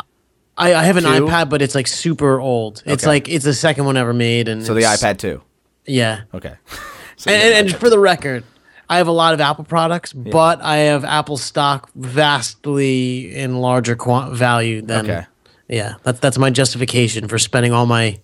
I, 0.62 0.74
I 0.80 0.82
have 0.84 0.96
an 0.96 1.04
Two? 1.04 1.08
iPad, 1.26 1.48
but 1.50 1.60
it's 1.62 1.74
like 1.74 1.86
super 1.86 2.40
old. 2.40 2.82
It's 2.86 3.02
Okay. 3.04 3.10
like 3.10 3.28
it's 3.28 3.44
the 3.44 3.54
second 3.54 3.84
one 3.84 3.96
ever 3.96 4.12
made, 4.12 4.48
and 4.48 4.64
so 4.64 4.74
the 4.74 4.80
it's- 4.80 5.02
iPad 5.02 5.18
too. 5.18 5.42
Yeah, 5.86 6.22
Okay. 6.32 6.54
So 7.16 7.30
and, 7.30 7.40
and, 7.42 7.54
an 7.54 7.72
and 7.72 7.76
for 7.80 7.88
the 7.90 7.98
record, 8.00 8.42
I 8.88 8.96
have 8.96 9.06
a 9.06 9.12
lot 9.12 9.32
of 9.34 9.40
Apple 9.40 9.64
products, 9.64 10.12
but 10.12 10.60
I 10.62 10.76
have 10.78 11.04
Apple 11.04 11.36
stock 11.36 11.88
vastly 11.94 13.34
in 13.34 13.56
larger 13.58 13.96
quant- 13.96 14.34
value 14.34 14.82
than. 14.82 15.04
Okay. 15.10 15.26
Yeah, 15.68 15.94
that's 16.02 16.18
that's 16.20 16.38
my 16.38 16.50
justification 16.50 17.28
for 17.28 17.38
spending 17.38 17.72
all 17.72 17.86
my 17.86 18.18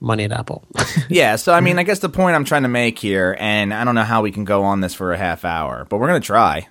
money 0.00 0.24
at 0.24 0.32
Apple. 0.32 0.64
Yeah, 1.08 1.36
so 1.36 1.52
I 1.52 1.60
mean, 1.60 1.78
I 1.78 1.82
guess 1.82 1.98
the 1.98 2.08
point 2.08 2.34
I'm 2.34 2.44
trying 2.44 2.62
to 2.62 2.68
make 2.68 2.98
here, 2.98 3.36
and 3.38 3.74
I 3.74 3.84
don't 3.84 3.94
know 3.94 4.02
how 4.04 4.22
we 4.22 4.32
can 4.32 4.44
go 4.44 4.62
on 4.64 4.80
this 4.80 4.94
for 4.94 5.12
a 5.12 5.18
half 5.18 5.44
hour, 5.44 5.86
but 5.88 5.98
we're 5.98 6.06
gonna 6.06 6.20
try. 6.20 6.66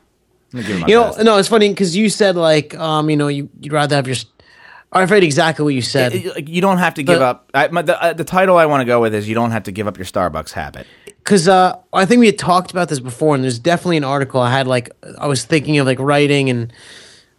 I'm 0.53 0.61
gonna 0.61 0.67
give 0.67 0.77
it 0.77 0.79
my 0.81 0.87
you 0.87 0.95
know, 0.95 1.03
best. 1.13 1.23
no, 1.23 1.37
it's 1.37 1.47
funny 1.49 1.69
because 1.69 1.95
you 1.95 2.09
said 2.09 2.35
like, 2.35 2.75
um, 2.75 3.09
you 3.09 3.15
know, 3.17 3.27
you 3.27 3.49
you'd 3.61 3.71
rather 3.73 3.95
have 3.95 4.07
your. 4.07 4.15
I'm 4.93 5.03
afraid 5.03 5.23
exactly 5.23 5.63
what 5.65 5.73
you 5.73 5.81
said. 5.81 6.13
It- 6.13 6.35
like, 6.35 6.47
you 6.49 6.61
don't 6.61 6.77
have 6.77 6.93
to 6.95 7.03
give 7.03 7.19
But- 7.19 7.21
up. 7.23 7.49
I, 7.53 7.67
my, 7.69 7.81
the, 7.81 8.01
uh, 8.01 8.13
the 8.13 8.23
title 8.23 8.57
I 8.57 8.65
want 8.67 8.81
to 8.81 8.85
go 8.85 9.01
with 9.01 9.13
is 9.13 9.27
"You 9.27 9.35
don't 9.35 9.51
have 9.51 9.63
to 9.63 9.71
give 9.71 9.87
up 9.87 9.97
your 9.97 10.05
Starbucks 10.05 10.51
habit." 10.51 10.85
because 11.23 11.47
uh, 11.47 11.77
I 11.93 12.05
think 12.05 12.19
we 12.19 12.25
had 12.25 12.37
talked 12.37 12.71
about 12.71 12.89
this 12.89 12.99
before, 12.99 13.33
and 13.33 13.43
there's 13.43 13.57
definitely 13.59 13.95
an 13.97 14.03
article 14.03 14.41
I 14.41 14.51
had 14.51 14.67
like 14.67 14.91
I 15.17 15.27
was 15.27 15.45
thinking 15.45 15.77
of 15.79 15.85
like 15.85 15.99
writing, 15.99 16.49
and 16.49 16.71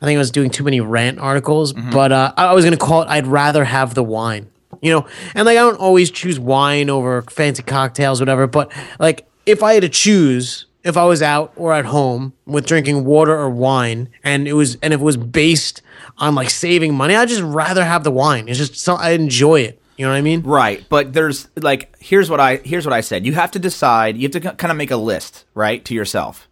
I 0.00 0.06
think 0.06 0.16
I 0.16 0.18
was 0.18 0.30
doing 0.30 0.50
too 0.50 0.64
many 0.64 0.80
rant 0.80 1.18
articles, 1.18 1.72
but 1.72 2.10
uh, 2.12 2.32
I 2.36 2.46
I 2.46 2.52
was 2.54 2.64
gonna 2.64 2.76
call 2.76 3.02
it 3.02 3.08
"I'd 3.08 3.26
rather 3.26 3.64
have 3.64 3.94
the 3.94 4.02
wine," 4.02 4.48
you 4.82 4.90
know, 4.90 5.06
and 5.34 5.44
like 5.46 5.56
I 5.58 5.60
don't 5.60 5.78
always 5.78 6.10
choose 6.10 6.40
wine 6.40 6.88
over 6.90 7.22
fancy 7.30 7.62
cocktails, 7.62 8.20
whatever, 8.20 8.46
but 8.46 8.72
like 8.98 9.26
if 9.46 9.62
I 9.62 9.74
had 9.74 9.82
to 9.82 9.88
choose. 9.88 10.66
If 10.84 10.96
I 10.96 11.04
was 11.04 11.22
out 11.22 11.52
or 11.56 11.72
at 11.72 11.86
home 11.86 12.34
with 12.46 12.66
drinking 12.66 13.04
water 13.04 13.34
or 13.34 13.48
wine, 13.48 14.10
and 14.22 14.46
it 14.46 14.52
was 14.52 14.76
and 14.82 14.92
if 14.92 15.00
it 15.00 15.04
was 15.04 15.16
based 15.16 15.82
on 16.18 16.34
like 16.34 16.50
saving 16.50 16.94
money, 16.94 17.16
I'd 17.16 17.28
just 17.28 17.42
rather 17.42 17.84
have 17.84 18.04
the 18.04 18.10
wine. 18.10 18.48
It's 18.48 18.58
just 18.58 18.76
so 18.76 18.94
I 18.94 19.10
enjoy 19.10 19.60
it. 19.62 19.80
You 19.96 20.04
know 20.04 20.12
what 20.12 20.18
I 20.18 20.22
mean? 20.22 20.42
Right, 20.42 20.84
but 20.88 21.12
there's 21.12 21.48
like 21.56 21.94
here's 22.00 22.28
what 22.28 22.40
I 22.40 22.56
here's 22.56 22.84
what 22.84 22.92
I 22.92 23.00
said. 23.00 23.24
You 23.24 23.32
have 23.32 23.50
to 23.52 23.58
decide. 23.58 24.16
You 24.16 24.24
have 24.24 24.32
to 24.32 24.40
kind 24.40 24.70
of 24.70 24.76
make 24.76 24.90
a 24.90 24.96
list, 24.96 25.44
right, 25.54 25.84
to 25.84 25.94
yourself, 25.94 26.48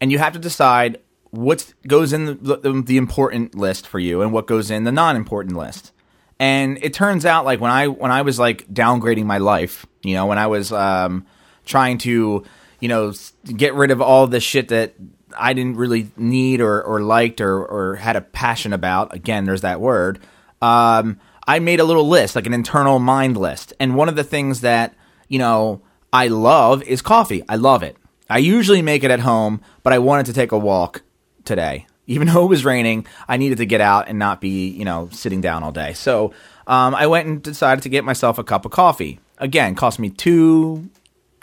and 0.00 0.10
you 0.12 0.18
have 0.18 0.32
to 0.32 0.38
decide 0.38 0.98
what 1.30 1.72
goes 1.86 2.12
in 2.12 2.24
the, 2.24 2.34
the 2.34 2.82
the 2.82 2.96
important 2.96 3.54
list 3.54 3.86
for 3.86 3.98
you 3.98 4.22
and 4.22 4.32
what 4.32 4.46
goes 4.46 4.70
in 4.70 4.84
the 4.84 4.92
non-important 4.92 5.56
list. 5.56 5.92
And 6.38 6.78
it 6.82 6.94
turns 6.94 7.26
out 7.26 7.44
like 7.44 7.60
when 7.60 7.70
I 7.70 7.88
when 7.88 8.10
I 8.10 8.22
was 8.22 8.38
like 8.38 8.66
downgrading 8.72 9.26
my 9.26 9.38
life, 9.38 9.84
you 10.02 10.14
know, 10.14 10.26
when 10.26 10.38
I 10.38 10.46
was 10.46 10.72
um, 10.72 11.26
trying 11.66 11.98
to 11.98 12.44
you 12.80 12.88
know 12.88 13.12
get 13.44 13.74
rid 13.74 13.90
of 13.90 14.00
all 14.00 14.26
the 14.26 14.40
shit 14.40 14.68
that 14.68 14.94
I 15.38 15.52
didn't 15.52 15.76
really 15.76 16.10
need 16.16 16.60
or 16.60 16.82
or 16.82 17.00
liked 17.00 17.40
or 17.40 17.64
or 17.64 17.96
had 17.96 18.16
a 18.16 18.20
passion 18.20 18.72
about. 18.72 19.14
Again, 19.14 19.44
there's 19.44 19.62
that 19.62 19.80
word. 19.80 20.18
Um, 20.60 21.20
I 21.46 21.58
made 21.58 21.80
a 21.80 21.84
little 21.84 22.08
list, 22.08 22.36
like 22.36 22.46
an 22.46 22.54
internal 22.54 22.98
mind 22.98 23.36
list. 23.36 23.72
And 23.80 23.96
one 23.96 24.08
of 24.08 24.16
the 24.16 24.24
things 24.24 24.60
that, 24.60 24.94
you 25.28 25.38
know, 25.38 25.80
I 26.12 26.28
love 26.28 26.82
is 26.84 27.02
coffee. 27.02 27.42
I 27.48 27.56
love 27.56 27.82
it. 27.82 27.96
I 28.28 28.38
usually 28.38 28.82
make 28.82 29.02
it 29.02 29.10
at 29.10 29.20
home, 29.20 29.60
but 29.82 29.92
I 29.92 29.98
wanted 29.98 30.26
to 30.26 30.32
take 30.32 30.52
a 30.52 30.58
walk 30.58 31.02
today. 31.44 31.86
even 32.06 32.26
though 32.26 32.44
it 32.44 32.48
was 32.48 32.64
raining, 32.64 33.06
I 33.28 33.36
needed 33.36 33.58
to 33.58 33.66
get 33.66 33.80
out 33.80 34.08
and 34.08 34.18
not 34.18 34.40
be, 34.40 34.68
you 34.68 34.84
know, 34.84 35.08
sitting 35.12 35.40
down 35.40 35.62
all 35.62 35.70
day. 35.70 35.92
So 35.92 36.32
um, 36.66 36.94
I 36.94 37.06
went 37.06 37.28
and 37.28 37.42
decided 37.42 37.82
to 37.82 37.88
get 37.88 38.04
myself 38.04 38.38
a 38.38 38.44
cup 38.44 38.64
of 38.64 38.72
coffee. 38.72 39.20
Again, 39.38 39.74
cost 39.74 39.98
me 39.98 40.10
two 40.10 40.88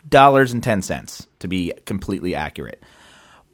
dollars 0.08 0.52
and 0.52 0.62
ten 0.62 0.80
cents 0.82 1.26
to 1.40 1.48
be 1.48 1.72
completely 1.84 2.34
accurate. 2.34 2.82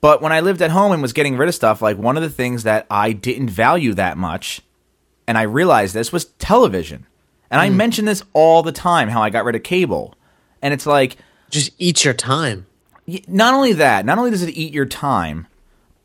But 0.01 0.21
when 0.21 0.33
I 0.33 0.41
lived 0.41 0.61
at 0.61 0.71
home 0.71 0.93
and 0.93 1.01
was 1.01 1.15
getting 1.15 1.37
rid 1.37 1.49
of 1.49 1.55
stuff, 1.55 1.81
like 1.81 1.97
one 1.97 2.17
of 2.17 2.23
the 2.23 2.31
things 2.31 2.65
that 2.65 2.87
I 2.91 3.13
didn't 3.13 3.49
value 3.49 3.95
that 3.95 4.19
much, 4.19 4.61
and 5.27 5.39
I 5.39 5.43
realized 5.43 5.95
this 5.95 6.13
was 6.13 6.27
television. 6.27 7.07
And 7.51 7.61
I 7.61 7.69
hmm. 7.69 7.77
mention 7.77 8.05
this 8.05 8.23
all 8.33 8.63
the 8.63 8.73
time 8.73 9.09
how 9.09 9.23
I 9.23 9.31
got 9.31 9.45
rid 9.45 9.55
of 9.55 9.63
cable. 9.63 10.15
And 10.61 10.75
it's 10.75 10.87
like, 10.87 11.17
Just 11.51 11.71
eat 11.79 12.05
your 12.05 12.15
time. 12.15 12.67
not 13.29 13.55
only 13.55 13.75
that, 13.75 14.05
not 14.05 14.19
only 14.19 14.31
does 14.31 14.43
it 14.43 14.51
eat 14.51 14.75
your 14.75 14.87
time, 14.87 15.47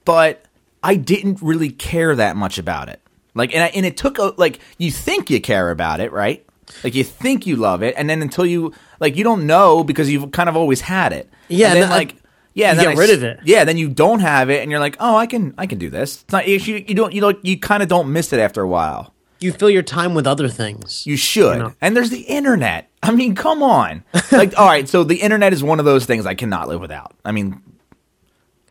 but 0.06 0.46
I 0.82 0.96
didn't 0.96 1.42
really 1.42 1.70
care 1.70 2.16
that 2.16 2.36
much 2.36 2.58
about 2.58 2.90
it. 2.90 3.02
Like, 3.36 3.54
and, 3.54 3.64
I, 3.64 3.68
and 3.68 3.86
it 3.86 3.98
took 3.98 4.18
a, 4.18 4.34
like, 4.38 4.60
you 4.78 4.92
think 4.92 5.30
you 5.30 5.42
care 5.42 5.72
about 5.72 6.00
it, 6.00 6.12
right? 6.12 6.46
Like, 6.84 6.96
you 6.96 7.04
think 7.04 7.46
you 7.46 7.56
love 7.56 7.84
it, 7.84 7.96
and 7.98 8.10
then 8.10 8.22
until 8.22 8.46
you, 8.46 8.74
like, 9.00 9.16
you 9.16 9.24
don't 9.24 9.46
know 9.48 9.84
because 9.84 10.10
you've 10.10 10.32
kind 10.32 10.50
of 10.50 10.56
always 10.56 10.82
had 10.82 11.14
it. 11.14 11.30
Yeah, 11.48 11.74
And 11.74 11.84
then, 11.84 11.90
like, 11.90 12.16
yeah, 12.54 12.72
and 12.72 12.78
you 12.80 12.86
then 12.86 12.96
get 12.96 12.98
I 12.98 13.02
rid 13.02 13.10
of 13.12 13.24
it. 13.24 13.40
Yeah, 13.46 13.64
then 13.64 13.78
you 13.78 13.90
don't 13.90 14.20
have 14.20 14.50
it, 14.50 14.62
and 14.62 14.70
you're 14.72 14.80
like, 14.80 14.98
oh, 15.00 15.16
I 15.16 15.26
can, 15.28 15.54
I 15.58 15.66
can 15.68 15.78
do 15.80 15.90
this. 15.90 16.24
It's 16.24 16.32
not, 16.34 16.48
you, 16.48 16.58
you 16.58 16.96
don't, 16.96 17.14
you 17.14 17.22
don't, 17.22 17.44
you 17.46 17.58
kind 17.60 17.82
of 17.84 17.90
don't 17.90 18.12
miss 18.12 18.34
it 18.34 18.40
after 18.40 18.62
a 18.62 18.68
while. 18.68 19.14
You 19.40 19.54
fill 19.54 19.70
your 19.70 19.84
time 19.84 20.16
with 20.16 20.28
other 20.28 20.50
things. 20.50 21.06
You 21.08 21.16
should. 21.16 21.58
know. 21.60 21.74
And 21.80 21.96
there's 21.96 22.10
the 22.10 22.22
internet. 22.22 22.90
I 23.02 23.12
mean, 23.12 23.36
come 23.36 23.64
on. 23.64 24.04
Like, 24.32 24.58
all 24.60 24.68
right, 24.68 24.88
so 24.88 25.04
the 25.04 25.16
internet 25.22 25.54
is 25.54 25.64
one 25.64 25.80
of 25.80 25.86
those 25.86 26.06
things 26.06 26.26
I 26.26 26.36
cannot 26.36 26.68
live 26.68 26.82
without. 26.82 27.16
I 27.26 27.32
mean, 27.32 27.62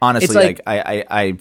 honestly, 0.00 0.34
like, 0.34 0.60
like- 0.66 0.86
I, 0.86 0.98
I, 1.00 1.04
I, 1.22 1.38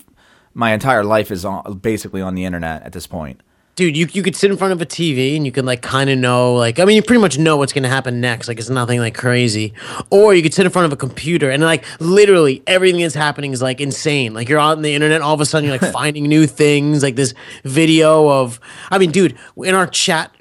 my 0.54 0.74
entire 0.74 1.04
life 1.04 1.30
is 1.32 1.46
on, 1.46 1.78
basically 1.80 2.22
on 2.22 2.34
the 2.36 2.46
internet 2.46 2.84
at 2.84 2.94
this 2.94 3.06
point. 3.08 3.42
Dude, 3.78 3.96
you, 3.96 4.08
you 4.12 4.24
could 4.24 4.36
sit 4.36 4.50
in 4.50 4.58
front 4.58 4.74
of 4.74 4.82
a 4.82 4.88
TV 4.88 5.36
and 5.36 5.46
you 5.46 5.52
can 5.52 5.64
like 5.64 5.84
kind 5.84 6.10
of 6.10 6.18
know 6.18 6.56
like 6.56 6.80
I 6.80 6.86
mean 6.86 6.96
you 6.96 7.04
pretty 7.04 7.22
much 7.22 7.38
know 7.38 7.58
what's 7.58 7.74
gonna 7.74 7.88
happen 7.88 8.20
next 8.20 8.48
like 8.48 8.58
it's 8.58 8.72
nothing 8.72 9.00
like 9.00 9.14
crazy, 9.14 9.76
or 10.10 10.34
you 10.34 10.42
could 10.42 10.54
sit 10.54 10.66
in 10.66 10.72
front 10.72 10.88
of 10.88 10.94
a 10.94 10.96
computer 10.96 11.52
and 11.52 11.62
like 11.62 11.86
literally 12.02 12.64
everything 12.66 13.02
that's 13.02 13.14
happening 13.14 13.52
is 13.52 13.62
like 13.62 13.80
insane 13.80 14.34
like 14.34 14.50
you're 14.50 14.58
on 14.58 14.82
the 14.82 14.96
internet 14.96 15.22
all 15.22 15.36
of 15.36 15.42
a 15.42 15.46
sudden 15.46 15.70
you're 15.70 15.78
like 15.78 15.92
finding 15.94 16.24
new 16.24 16.48
things 16.48 17.04
like 17.04 17.16
this 17.16 17.36
video 17.66 18.28
of 18.28 18.60
I 18.90 18.98
mean 18.98 19.12
dude 19.12 19.38
in 19.58 19.76
our 19.76 19.86
chat 19.86 20.36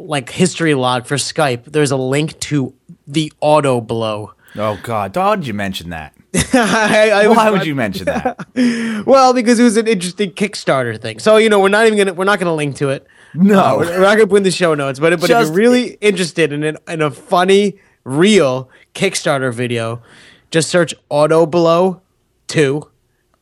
like 0.00 0.28
history 0.30 0.74
log 0.74 1.06
for 1.06 1.14
Skype 1.14 1.66
there's 1.66 1.92
a 1.92 1.96
link 1.96 2.40
to 2.40 2.74
the 3.06 3.32
auto 3.40 3.80
blow. 3.80 4.32
Oh 4.56 4.80
God, 4.82 5.16
oh, 5.16 5.20
why 5.20 5.36
did 5.36 5.46
you 5.46 5.54
mention 5.54 5.90
that? 5.90 6.14
I, 6.34 7.10
I 7.24 7.28
Why 7.28 7.50
would 7.50 7.66
you 7.66 7.74
mention 7.74 8.04
that? 8.06 8.46
Well, 9.06 9.32
because 9.32 9.58
it 9.58 9.64
was 9.64 9.76
an 9.76 9.86
interesting 9.88 10.30
Kickstarter 10.32 11.00
thing. 11.00 11.18
So 11.18 11.36
you 11.38 11.48
know, 11.48 11.58
we're 11.60 11.68
not 11.68 11.86
even 11.86 11.98
gonna 11.98 12.14
we're 12.14 12.24
not 12.24 12.38
gonna 12.38 12.54
link 12.54 12.76
to 12.76 12.90
it. 12.90 13.06
No. 13.34 13.58
Uh, 13.58 13.76
we're, 13.78 13.86
we're 13.98 14.00
not 14.02 14.16
gonna 14.16 14.26
put 14.26 14.36
in 14.36 14.42
the 14.44 14.50
show 14.50 14.74
notes. 14.74 14.98
But 14.98 15.10
but 15.20 15.24
if 15.24 15.28
Just- 15.28 15.48
you're 15.48 15.56
really 15.56 15.94
interested 16.00 16.52
in 16.52 16.62
an, 16.64 16.76
in 16.88 17.00
a 17.02 17.10
funny, 17.10 17.78
real 18.04 18.70
Kickstarter 18.94 19.52
video, 19.52 20.02
just 20.50 20.68
search 20.70 20.94
Auto 21.08 21.46
Blow 21.46 22.00
Two 22.46 22.90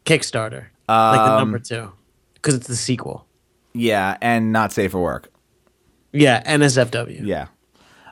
Kickstarter, 0.05 0.67
like 0.89 1.19
the 1.19 1.23
Um, 1.33 1.39
number 1.39 1.59
two, 1.59 1.93
because 2.35 2.55
it's 2.55 2.69
the 2.69 2.77
sequel. 2.77 3.27
yeah, 3.75 4.17
and 4.23 4.53
not 4.53 4.73
safe 4.73 4.93
for 4.93 5.01
work. 5.03 5.31
Yeah, 6.13 6.43
NSFW. 6.45 7.21
Yeah. 7.27 7.49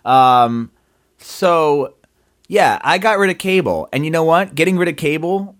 Um. 0.05 0.71
So, 1.19 1.95
yeah, 2.49 2.79
I 2.83 2.99
got 2.99 3.19
rid 3.19 3.31
of 3.31 3.39
cable, 3.39 3.89
and 3.93 4.05
you 4.05 4.11
know 4.11 4.25
what? 4.25 4.55
Getting 4.55 4.77
rid 4.77 4.89
of 4.89 4.97
cable 4.97 5.57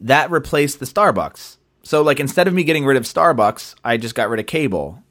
that 0.00 0.30
replaced 0.30 0.80
the 0.80 0.86
Starbucks. 0.86 1.58
So, 1.82 2.02
like, 2.02 2.18
instead 2.18 2.48
of 2.48 2.54
me 2.54 2.64
getting 2.64 2.84
rid 2.84 2.96
of 2.96 3.04
Starbucks, 3.04 3.74
I 3.84 3.96
just 3.96 4.14
got 4.14 4.28
rid 4.28 4.40
of 4.40 4.46
cable. 4.46 5.02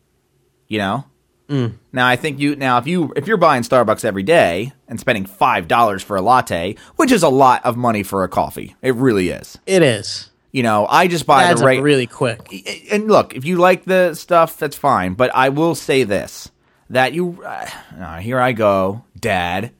You 0.67 0.79
know. 0.79 1.05
Mm. 1.50 1.74
Now, 1.91 2.08
I 2.08 2.15
think 2.15 2.39
you 2.39 2.55
now 2.55 2.77
if 2.77 2.88
you 2.88 3.13
if 3.15 3.27
you're 3.27 3.38
buying 3.38 3.63
Starbucks 3.63 4.05
every 4.05 4.24
day 4.24 4.72
and 4.88 5.00
spending 5.00 5.25
five 5.25 5.67
dollars 5.67 6.01
for 6.01 6.15
a 6.15 6.22
latte, 6.22 6.75
which 6.96 7.12
is 7.12 7.22
a 7.22 7.29
lot 7.29 7.63
of 7.65 7.77
money 7.77 8.01
for 8.01 8.24
a 8.24 8.29
coffee, 8.29 8.75
it 8.82 8.96
really 8.96 9.29
is. 9.29 9.58
It 9.67 9.82
is. 9.82 10.32
You 10.51 10.63
know, 10.63 10.86
I 10.88 11.08
just 11.08 11.25
buy 11.25 11.43
Adds 11.43 11.60
the 11.60 11.65
right 11.65 11.82
really 11.82 12.08
quick. 12.08 12.53
and 12.91 13.08
look, 13.08 13.36
if 13.36 13.43
you 13.43 13.58
like 13.58 13.86
the 13.86 14.13
stuff, 14.13 14.58
that's 14.58 14.77
fine. 14.77 15.15
But 15.15 15.32
I 15.36 15.50
will 15.50 15.75
say 15.75 16.03
this: 16.03 16.50
that 16.89 17.13
you, 17.13 17.43
uh, 17.43 18.20
here 18.20 18.39
I 18.39 18.53
go, 18.53 19.03
Dad. 19.20 19.72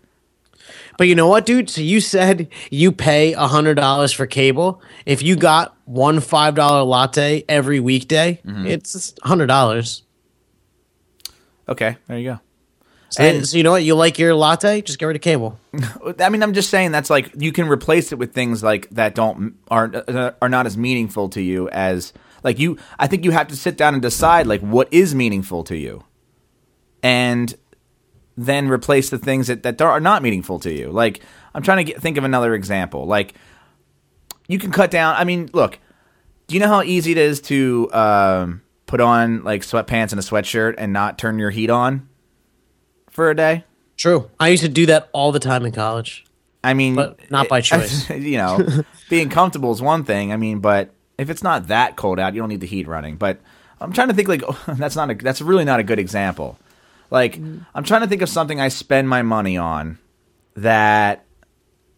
But 0.98 1.08
you 1.08 1.16
know 1.16 1.28
what, 1.28 1.46
dude? 1.46 1.70
So 1.70 1.82
you 1.82 2.00
said 2.02 2.48
you 2.70 2.92
pay 2.92 3.34
a 3.34 3.48
hundred 3.48 3.76
dollars 3.76 4.12
for 4.14 4.26
cable. 4.28 4.82
If 5.06 5.22
you 5.24 5.36
got 5.36 5.76
one 5.86 6.20
five 6.20 6.56
dollar 6.56 6.84
latte 6.84 7.44
every 7.50 7.80
weekday, 7.80 8.40
Mm-hmm. 8.46 8.68
it's 8.68 9.14
a 9.24 9.28
hundred 9.28 9.48
dollars. 9.48 10.04
Okay, 11.68 11.98
there 12.08 12.20
you 12.20 12.32
go. 12.32 12.40
And 13.20 13.48
so 13.48 13.58
you 13.58 13.64
know 13.64 13.72
what? 13.72 13.84
You 13.84 13.94
like 13.96 14.18
your 14.18 14.34
latte? 14.34 14.82
Just 14.82 14.98
get 14.98 15.06
rid 15.06 15.16
of 15.16 15.22
cable. 15.22 15.60
I 16.20 16.30
mean, 16.30 16.42
I'm 16.42 16.54
just 16.54 16.70
saying 16.72 16.92
that's 16.92 17.12
like 17.12 17.32
you 17.38 17.52
can 17.52 17.68
replace 17.68 18.12
it 18.12 18.18
with 18.18 18.34
things 18.34 18.64
like 18.64 18.90
that 18.90 19.14
don't 19.14 19.56
aren't 19.70 19.96
uh, 19.96 20.32
are 20.42 20.50
not 20.50 20.66
as 20.66 20.78
meaningful 20.78 21.30
to 21.30 21.42
you 21.42 21.70
as 21.70 22.12
like 22.44 22.58
you. 22.58 22.78
I 22.98 23.06
think 23.08 23.24
you 23.24 23.30
have 23.32 23.48
to 23.50 23.56
sit 23.56 23.78
down 23.78 23.94
and 23.94 24.02
decide 24.02 24.48
like 24.48 24.62
what 24.62 24.88
is 24.92 25.14
meaningful 25.14 25.64
to 25.66 25.78
you, 25.78 26.04
and 27.04 27.54
then 28.38 28.68
replace 28.68 29.10
the 29.10 29.18
things 29.18 29.48
that 29.48 29.64
that 29.64 29.82
are 29.82 30.00
not 30.00 30.22
meaningful 30.24 30.60
to 30.60 30.72
you. 30.74 30.90
Like 30.90 31.22
I'm 31.54 31.62
trying 31.64 31.86
to 31.86 31.92
get, 31.92 32.02
think 32.02 32.18
of 32.18 32.24
another 32.24 32.54
example. 32.56 33.06
Like 33.06 33.34
you 34.48 34.60
can 34.60 34.72
cut 34.72 34.92
down. 34.92 35.16
I 35.16 35.24
mean, 35.24 35.50
look. 35.54 35.80
Do 36.48 36.56
you 36.56 36.60
know 36.60 36.68
how 36.68 36.84
easy 36.84 37.14
it 37.14 37.18
is 37.18 37.40
to 37.42 37.90
um, 37.94 38.62
put 38.86 39.00
on 39.00 39.44
like 39.46 39.62
sweatpants 39.62 40.12
and 40.12 40.20
a 40.20 40.24
sweatshirt 40.24 40.76
and 40.78 40.92
not 40.92 41.18
turn 41.18 41.40
your 41.40 41.52
heat 41.52 41.70
on 41.70 42.10
for 43.10 43.30
a 43.30 43.36
day? 43.36 43.64
True. 43.96 44.30
I 44.42 44.50
used 44.50 44.64
to 44.64 44.70
do 44.70 44.86
that 44.88 45.10
all 45.14 45.32
the 45.32 45.40
time 45.40 45.66
in 45.66 45.72
college. 45.72 46.26
I 46.62 46.74
mean, 46.74 46.96
But 46.96 47.32
not 47.32 47.48
by 47.48 47.62
choice. 47.72 48.10
you 48.10 48.38
know, 48.38 48.84
being 49.10 49.30
comfortable 49.30 49.72
is 49.72 49.82
one 49.82 50.04
thing. 50.04 50.34
I 50.34 50.38
mean, 50.38 50.60
but 50.60 50.92
if 51.18 51.30
it's 51.30 51.44
not 51.44 51.68
that 51.68 51.96
cold 51.96 52.20
out, 52.20 52.34
you 52.34 52.42
don't 52.42 52.50
need 52.50 52.62
the 52.62 52.68
heat 52.68 52.88
running. 52.88 53.16
But 53.16 53.40
I'm 53.80 53.94
trying 53.94 54.10
to 54.10 54.14
think 54.14 54.28
like 54.28 54.44
oh, 54.46 54.62
that's 54.78 54.96
not 54.98 55.10
a 55.10 55.16
that's 55.16 55.42
really 55.42 55.66
not 55.66 55.80
a 55.80 55.84
good 55.84 56.00
example. 56.00 56.60
Like 57.14 57.40
I'm 57.76 57.84
trying 57.84 58.02
to 58.02 58.08
think 58.08 58.24
of 58.24 58.28
something 58.28 58.60
I 58.60 58.70
spend 58.70 59.08
my 59.08 59.22
money 59.22 59.56
on 59.56 60.00
that 60.56 61.26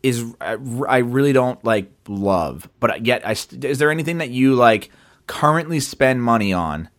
is 0.03 0.25
I 0.41 0.57
I 0.89 0.97
really 0.97 1.31
don't 1.31 1.63
like 1.63 1.89
love, 2.09 2.69
but 2.81 3.05
yet 3.05 3.25
I 3.25 3.31
is 3.31 3.79
there 3.79 3.89
anything 3.89 4.17
that 4.17 4.29
you 4.29 4.55
like 4.55 4.91
currently 5.25 5.79
spend 5.79 6.21
money 6.21 6.51
on, 6.51 6.89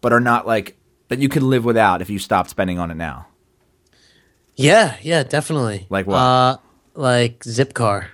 but 0.00 0.12
are 0.12 0.20
not 0.20 0.46
like 0.46 0.76
that 1.08 1.18
you 1.18 1.28
could 1.28 1.42
live 1.42 1.64
without 1.64 2.00
if 2.00 2.08
you 2.08 2.20
stopped 2.20 2.48
spending 2.48 2.78
on 2.78 2.92
it 2.92 2.94
now? 2.94 3.26
Yeah, 4.54 4.96
yeah, 5.02 5.24
definitely. 5.24 5.88
Like 5.90 6.06
what? 6.06 6.16
Uh, 6.18 6.56
like 6.94 7.40
Zipcar. 7.40 8.06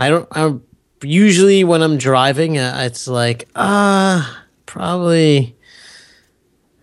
I 0.00 0.10
don't. 0.10 0.26
I 0.32 0.52
usually 1.00 1.62
when 1.62 1.80
I'm 1.80 1.96
driving, 1.96 2.58
uh, 2.58 2.80
it's 2.80 3.06
like 3.06 3.48
uh 3.54 4.34
probably. 4.66 5.56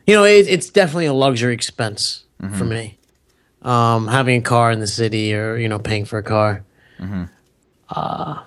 You 0.08 0.16
know, 0.16 0.24
it, 0.24 0.48
it's 0.48 0.70
definitely 0.70 1.06
a 1.08 1.14
luxury 1.14 1.54
expense 1.54 2.24
for 2.58 2.64
me. 2.64 2.98
Um, 3.62 4.08
having 4.08 4.40
a 4.40 4.44
car 4.44 4.72
in 4.72 4.80
the 4.80 4.88
city, 4.88 5.36
or 5.36 5.58
you 5.58 5.68
know, 5.68 5.80
paying 5.80 6.06
for 6.06 6.18
a 6.18 6.24
car. 6.24 6.64
Uh, 7.90 8.44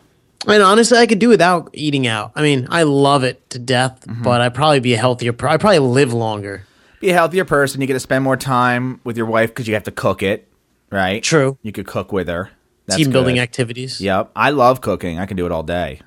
and 0.46 0.62
honestly, 0.62 0.96
I 0.98 1.06
could 1.06 1.18
do 1.18 1.28
without 1.28 1.70
eating 1.74 2.06
out. 2.06 2.32
I 2.34 2.42
mean, 2.42 2.66
I 2.70 2.84
love 2.84 3.24
it 3.24 3.48
to 3.50 3.58
death, 3.58 4.04
but 4.06 4.40
I'd 4.40 4.54
probably 4.54 4.80
be 4.80 4.94
a 4.94 4.98
healthier. 4.98 5.32
Per- 5.32 5.48
I'd 5.48 5.60
probably 5.60 5.80
live 5.80 6.12
longer. 6.12 6.64
be 7.00 7.10
a 7.10 7.14
healthier 7.14 7.44
person. 7.44 7.80
You 7.80 7.86
get 7.86 7.94
to 7.94 8.00
spend 8.00 8.24
more 8.24 8.36
time 8.36 9.00
with 9.04 9.16
your 9.16 9.26
wife 9.26 9.50
because 9.50 9.68
you 9.68 9.74
have 9.74 9.84
to 9.84 9.90
cook 9.90 10.22
it, 10.22 10.48
right? 10.90 11.22
True. 11.22 11.58
You 11.62 11.72
could 11.72 11.86
cook 11.86 12.12
with 12.12 12.28
her. 12.28 12.50
That's 12.86 13.02
Team 13.02 13.10
building 13.10 13.36
good. 13.36 13.42
activities. 13.42 14.00
Yep. 14.00 14.30
I 14.34 14.50
love 14.50 14.80
cooking. 14.80 15.18
I 15.18 15.26
can 15.26 15.36
do 15.36 15.46
it 15.46 15.52
all 15.52 15.62
day. 15.62 16.00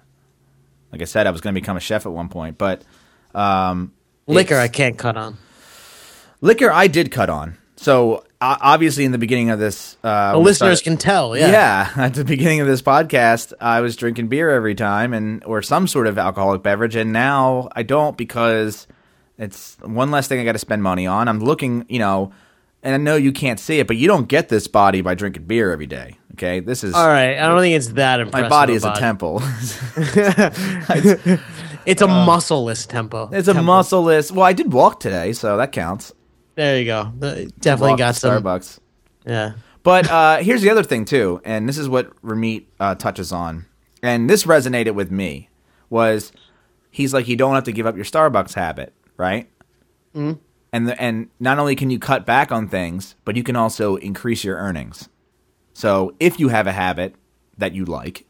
Like 0.91 1.01
I 1.01 1.05
said, 1.05 1.27
I 1.27 1.31
was 1.31 1.41
going 1.41 1.53
to 1.55 1.61
become 1.61 1.77
a 1.77 1.79
chef 1.79 2.05
at 2.05 2.11
one 2.11 2.29
point, 2.29 2.57
but 2.57 2.83
um, 3.33 3.93
Liquor, 4.27 4.57
I 4.57 4.67
can't 4.67 4.97
cut 4.97 5.15
on. 5.17 5.37
Liquor 6.43 6.71
I 6.71 6.87
did 6.87 7.09
cut 7.11 7.29
on. 7.29 7.57
So 7.75 8.23
uh, 8.39 8.57
obviously, 8.61 9.03
in 9.05 9.11
the 9.11 9.17
beginning 9.17 9.49
of 9.49 9.59
this, 9.59 9.97
uh, 10.03 10.37
listeners 10.37 10.79
started- 10.79 10.83
can 10.83 10.97
tell. 10.97 11.35
Yeah. 11.35 11.51
yeah. 11.51 11.89
At 12.05 12.13
the 12.13 12.23
beginning 12.23 12.59
of 12.59 12.67
this 12.67 12.81
podcast, 12.81 13.53
I 13.59 13.81
was 13.81 13.95
drinking 13.95 14.27
beer 14.27 14.49
every 14.51 14.75
time 14.75 15.13
and 15.13 15.43
or 15.45 15.61
some 15.61 15.87
sort 15.87 16.07
of 16.07 16.17
alcoholic 16.17 16.61
beverage, 16.61 16.95
and 16.95 17.11
now 17.11 17.69
I 17.75 17.83
don't 17.83 18.15
because 18.17 18.87
it's 19.37 19.77
one 19.81 20.11
less 20.11 20.27
thing 20.27 20.39
I 20.39 20.43
got 20.45 20.51
to 20.53 20.59
spend 20.59 20.83
money 20.83 21.07
on. 21.07 21.27
I'm 21.27 21.39
looking, 21.39 21.85
you 21.89 21.99
know, 21.99 22.31
and 22.83 22.93
I 22.93 22.97
know 22.97 23.15
you 23.15 23.31
can't 23.31 23.59
see 23.59 23.79
it, 23.79 23.87
but 23.87 23.97
you 23.97 24.07
don't 24.07 24.27
get 24.27 24.49
this 24.49 24.67
body 24.67 25.01
by 25.01 25.15
drinking 25.15 25.45
beer 25.45 25.71
every 25.71 25.87
day. 25.87 26.17
Okay, 26.33 26.59
this 26.59 26.83
is 26.83 26.93
All 26.93 27.07
right. 27.07 27.37
I 27.37 27.47
don't 27.47 27.59
think 27.59 27.75
it's 27.75 27.89
that 27.89 28.19
impressive. 28.19 28.43
my 28.43 28.49
body 28.49 28.73
is 28.73 28.83
a 28.83 28.93
temple. 28.95 29.41
It's 31.85 32.01
a 32.01 32.07
muscleless 32.07 32.85
tempo. 32.85 33.25
Uh, 33.25 33.29
it's 33.33 33.47
a 33.47 33.61
muscleless. 33.61 34.31
Well, 34.31 34.45
I 34.45 34.53
did 34.53 34.71
walk 34.71 34.99
today, 34.99 35.33
so 35.33 35.57
that 35.57 35.71
counts. 35.71 36.13
There 36.55 36.79
you 36.79 36.85
go. 36.85 37.11
Definitely 37.59 37.97
got 37.97 38.15
some. 38.15 38.43
Starbucks. 38.43 38.79
Yeah. 39.25 39.53
But 39.83 40.09
uh, 40.09 40.37
here's 40.37 40.61
the 40.61 40.69
other 40.69 40.83
thing 40.83 41.05
too, 41.05 41.41
and 41.43 41.67
this 41.67 41.77
is 41.77 41.89
what 41.89 42.15
Ramit 42.21 42.65
uh, 42.79 42.95
touches 42.95 43.31
on, 43.31 43.65
and 44.01 44.29
this 44.29 44.45
resonated 44.45 44.95
with 44.95 45.11
me. 45.11 45.49
Was 45.89 46.31
he's 46.89 47.13
like, 47.13 47.27
you 47.27 47.35
don't 47.35 47.53
have 47.53 47.65
to 47.65 47.71
give 47.71 47.85
up 47.85 47.95
your 47.95 48.05
Starbucks 48.05 48.53
habit, 48.53 48.93
right? 49.17 49.49
Mm. 50.15 50.39
And 50.71 50.87
the, 50.87 50.99
and 51.01 51.29
not 51.39 51.59
only 51.59 51.75
can 51.75 51.89
you 51.89 51.99
cut 51.99 52.25
back 52.25 52.51
on 52.51 52.67
things, 52.67 53.15
but 53.25 53.35
you 53.35 53.43
can 53.43 53.55
also 53.55 53.97
increase 53.97 54.43
your 54.43 54.57
earnings. 54.57 55.09
So 55.73 56.15
if 56.19 56.39
you 56.39 56.47
have 56.47 56.65
a 56.65 56.71
habit 56.71 57.15
that 57.57 57.73
you 57.73 57.85
like, 57.85 58.25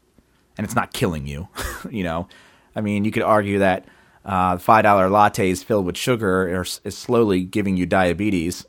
and 0.58 0.64
it's 0.64 0.74
not 0.74 0.92
killing 0.92 1.26
you, 1.26 1.48
you 1.90 2.02
know, 2.02 2.28
I 2.74 2.80
mean, 2.80 3.04
you 3.04 3.12
could 3.12 3.22
argue 3.22 3.60
that 3.60 3.86
uh, 4.24 4.58
five 4.58 4.82
dollar 4.82 5.08
lattes 5.08 5.62
filled 5.62 5.86
with 5.86 5.96
sugar 5.96 6.54
are, 6.54 6.62
is 6.62 6.96
slowly 6.96 7.44
giving 7.44 7.76
you 7.76 7.86
diabetes. 7.86 8.66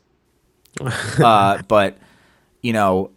uh, 0.80 1.62
but 1.68 1.96
you 2.62 2.72
know, 2.72 3.10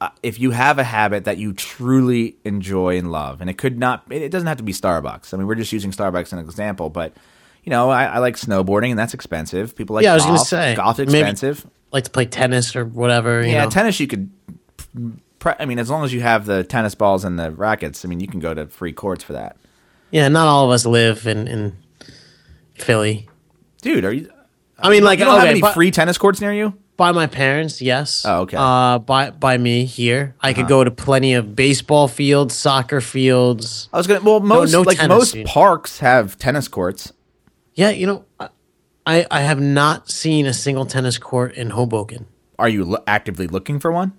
uh, 0.00 0.10
if 0.22 0.40
you 0.40 0.50
have 0.50 0.78
a 0.78 0.84
habit 0.84 1.24
that 1.24 1.38
you 1.38 1.52
truly 1.52 2.36
enjoy 2.44 2.98
and 2.98 3.12
love, 3.12 3.40
and 3.40 3.48
it 3.48 3.56
could 3.56 3.78
not, 3.78 4.04
it, 4.10 4.30
doesn't 4.30 4.48
have 4.48 4.56
to 4.56 4.64
be 4.64 4.72
Starbucks. 4.72 5.32
I 5.32 5.36
mean, 5.36 5.46
we're 5.46 5.54
just 5.54 5.72
using 5.72 5.92
Starbucks 5.92 6.22
as 6.22 6.32
an 6.32 6.38
example, 6.40 6.90
but 6.90 7.12
you 7.62 7.70
know, 7.70 7.90
I, 7.90 8.06
I 8.06 8.18
like 8.18 8.34
snowboarding, 8.36 8.90
and 8.90 8.98
that's 8.98 9.14
expensive. 9.14 9.76
People 9.76 9.94
like 9.94 10.02
Yeah, 10.02 10.12
I 10.12 10.14
was 10.14 10.24
gonna 10.24 10.38
say, 10.38 10.76
maybe- 10.76 11.18
expensive. 11.18 11.66
Like 11.92 12.04
to 12.04 12.10
play 12.10 12.24
tennis 12.24 12.74
or 12.74 12.86
whatever. 12.86 13.42
You 13.42 13.52
yeah, 13.52 13.64
know? 13.64 13.70
tennis 13.70 14.00
you 14.00 14.06
could. 14.06 14.30
Pre- 15.38 15.54
I 15.60 15.66
mean, 15.66 15.78
as 15.78 15.90
long 15.90 16.04
as 16.04 16.12
you 16.12 16.22
have 16.22 16.46
the 16.46 16.64
tennis 16.64 16.94
balls 16.94 17.22
and 17.22 17.38
the 17.38 17.50
rackets, 17.50 18.04
I 18.04 18.08
mean, 18.08 18.18
you 18.18 18.26
can 18.26 18.40
go 18.40 18.54
to 18.54 18.66
free 18.66 18.92
courts 18.94 19.22
for 19.22 19.34
that. 19.34 19.56
Yeah. 20.12 20.28
Not 20.28 20.46
all 20.46 20.66
of 20.66 20.70
us 20.70 20.86
live 20.86 21.26
in 21.26 21.48
in 21.48 21.76
Philly. 22.74 23.28
Dude, 23.80 24.04
are 24.04 24.12
you? 24.12 24.30
I 24.78 24.90
mean, 24.90 25.02
like 25.02 25.18
you 25.18 25.24
don't 25.24 25.38
okay, 25.38 25.46
have 25.48 25.56
any 25.56 25.74
free 25.74 25.90
tennis 25.90 26.18
courts 26.18 26.40
near 26.40 26.52
you? 26.52 26.74
by 26.96 27.10
my 27.10 27.26
parents, 27.26 27.82
yes. 27.82 28.24
Oh, 28.24 28.42
okay. 28.42 28.56
Uh, 28.58 28.98
by 28.98 29.30
by 29.30 29.58
me 29.58 29.84
here, 29.84 30.36
I 30.40 30.52
could 30.52 30.68
go 30.68 30.84
to 30.84 30.90
plenty 30.90 31.34
of 31.34 31.56
baseball 31.56 32.08
fields, 32.08 32.54
soccer 32.54 33.00
fields. 33.00 33.88
I 33.92 33.98
was 33.98 34.06
gonna. 34.06 34.20
Well, 34.22 34.40
most 34.40 34.72
no 34.72 34.82
like 34.82 34.98
tennis, 34.98 35.18
most 35.18 35.32
dude. 35.32 35.46
parks 35.46 35.98
have 35.98 36.38
tennis 36.38 36.68
courts. 36.68 37.12
Yeah, 37.74 37.90
you 37.90 38.06
know, 38.06 38.24
I 39.06 39.26
I 39.30 39.40
have 39.40 39.60
not 39.60 40.10
seen 40.10 40.46
a 40.46 40.52
single 40.52 40.86
tennis 40.86 41.18
court 41.18 41.54
in 41.54 41.70
Hoboken. 41.70 42.26
Are 42.58 42.68
you 42.68 42.84
lo- 42.84 43.02
actively 43.06 43.46
looking 43.46 43.80
for 43.80 43.90
one? 43.90 44.12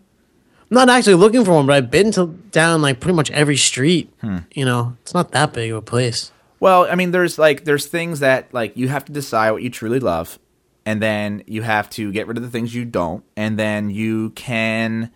I'm 0.74 0.88
not 0.88 0.90
actually 0.90 1.14
looking 1.14 1.46
for 1.46 1.52
one, 1.52 1.68
but 1.68 1.76
I've 1.76 1.92
been 1.92 2.12
to 2.14 2.26
down 2.50 2.82
like 2.82 3.00
pretty 3.00 3.16
much 3.16 3.30
every 3.30 3.58
street. 3.58 4.12
Hmm. 4.22 4.38
You 4.56 4.66
know, 4.66 4.98
it's 5.04 5.14
not 5.14 5.32
that 5.32 5.54
big 5.54 5.70
of 5.70 5.78
a 5.78 5.82
place. 5.84 6.32
Well, 6.60 6.88
I 6.90 6.96
mean, 6.96 7.12
there's 7.12 7.38
like 7.38 7.64
there's 7.64 7.86
things 7.86 8.22
that 8.22 8.52
like 8.56 8.76
you 8.76 8.88
have 8.88 9.06
to 9.06 9.12
decide 9.12 9.52
what 9.52 9.62
you 9.62 9.70
truly 9.70 10.00
love, 10.00 10.40
and 10.84 11.00
then 11.00 11.44
you 11.46 11.62
have 11.62 11.92
to 11.92 12.12
get 12.12 12.26
rid 12.26 12.38
of 12.38 12.44
the 12.44 12.50
things 12.50 12.74
you 12.74 12.86
don't, 12.86 13.24
and 13.38 13.60
then 13.60 13.92
you 13.92 14.32
can, 14.32 15.12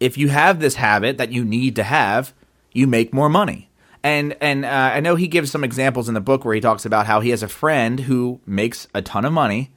if 0.00 0.16
you 0.16 0.30
have 0.30 0.60
this 0.60 0.76
habit 0.76 1.18
that 1.18 1.30
you 1.30 1.44
need 1.44 1.76
to 1.76 1.82
have, 1.82 2.32
you 2.72 2.86
make 2.86 3.12
more 3.12 3.28
money. 3.28 3.68
And 4.02 4.34
and 4.40 4.64
uh, 4.64 4.92
I 4.94 5.00
know 5.00 5.14
he 5.14 5.28
gives 5.28 5.50
some 5.50 5.62
examples 5.62 6.08
in 6.08 6.14
the 6.14 6.22
book 6.22 6.42
where 6.42 6.54
he 6.54 6.62
talks 6.62 6.86
about 6.86 7.04
how 7.04 7.20
he 7.20 7.28
has 7.28 7.42
a 7.42 7.48
friend 7.48 8.00
who 8.00 8.40
makes 8.46 8.88
a 8.94 9.02
ton 9.02 9.26
of 9.26 9.32
money, 9.34 9.72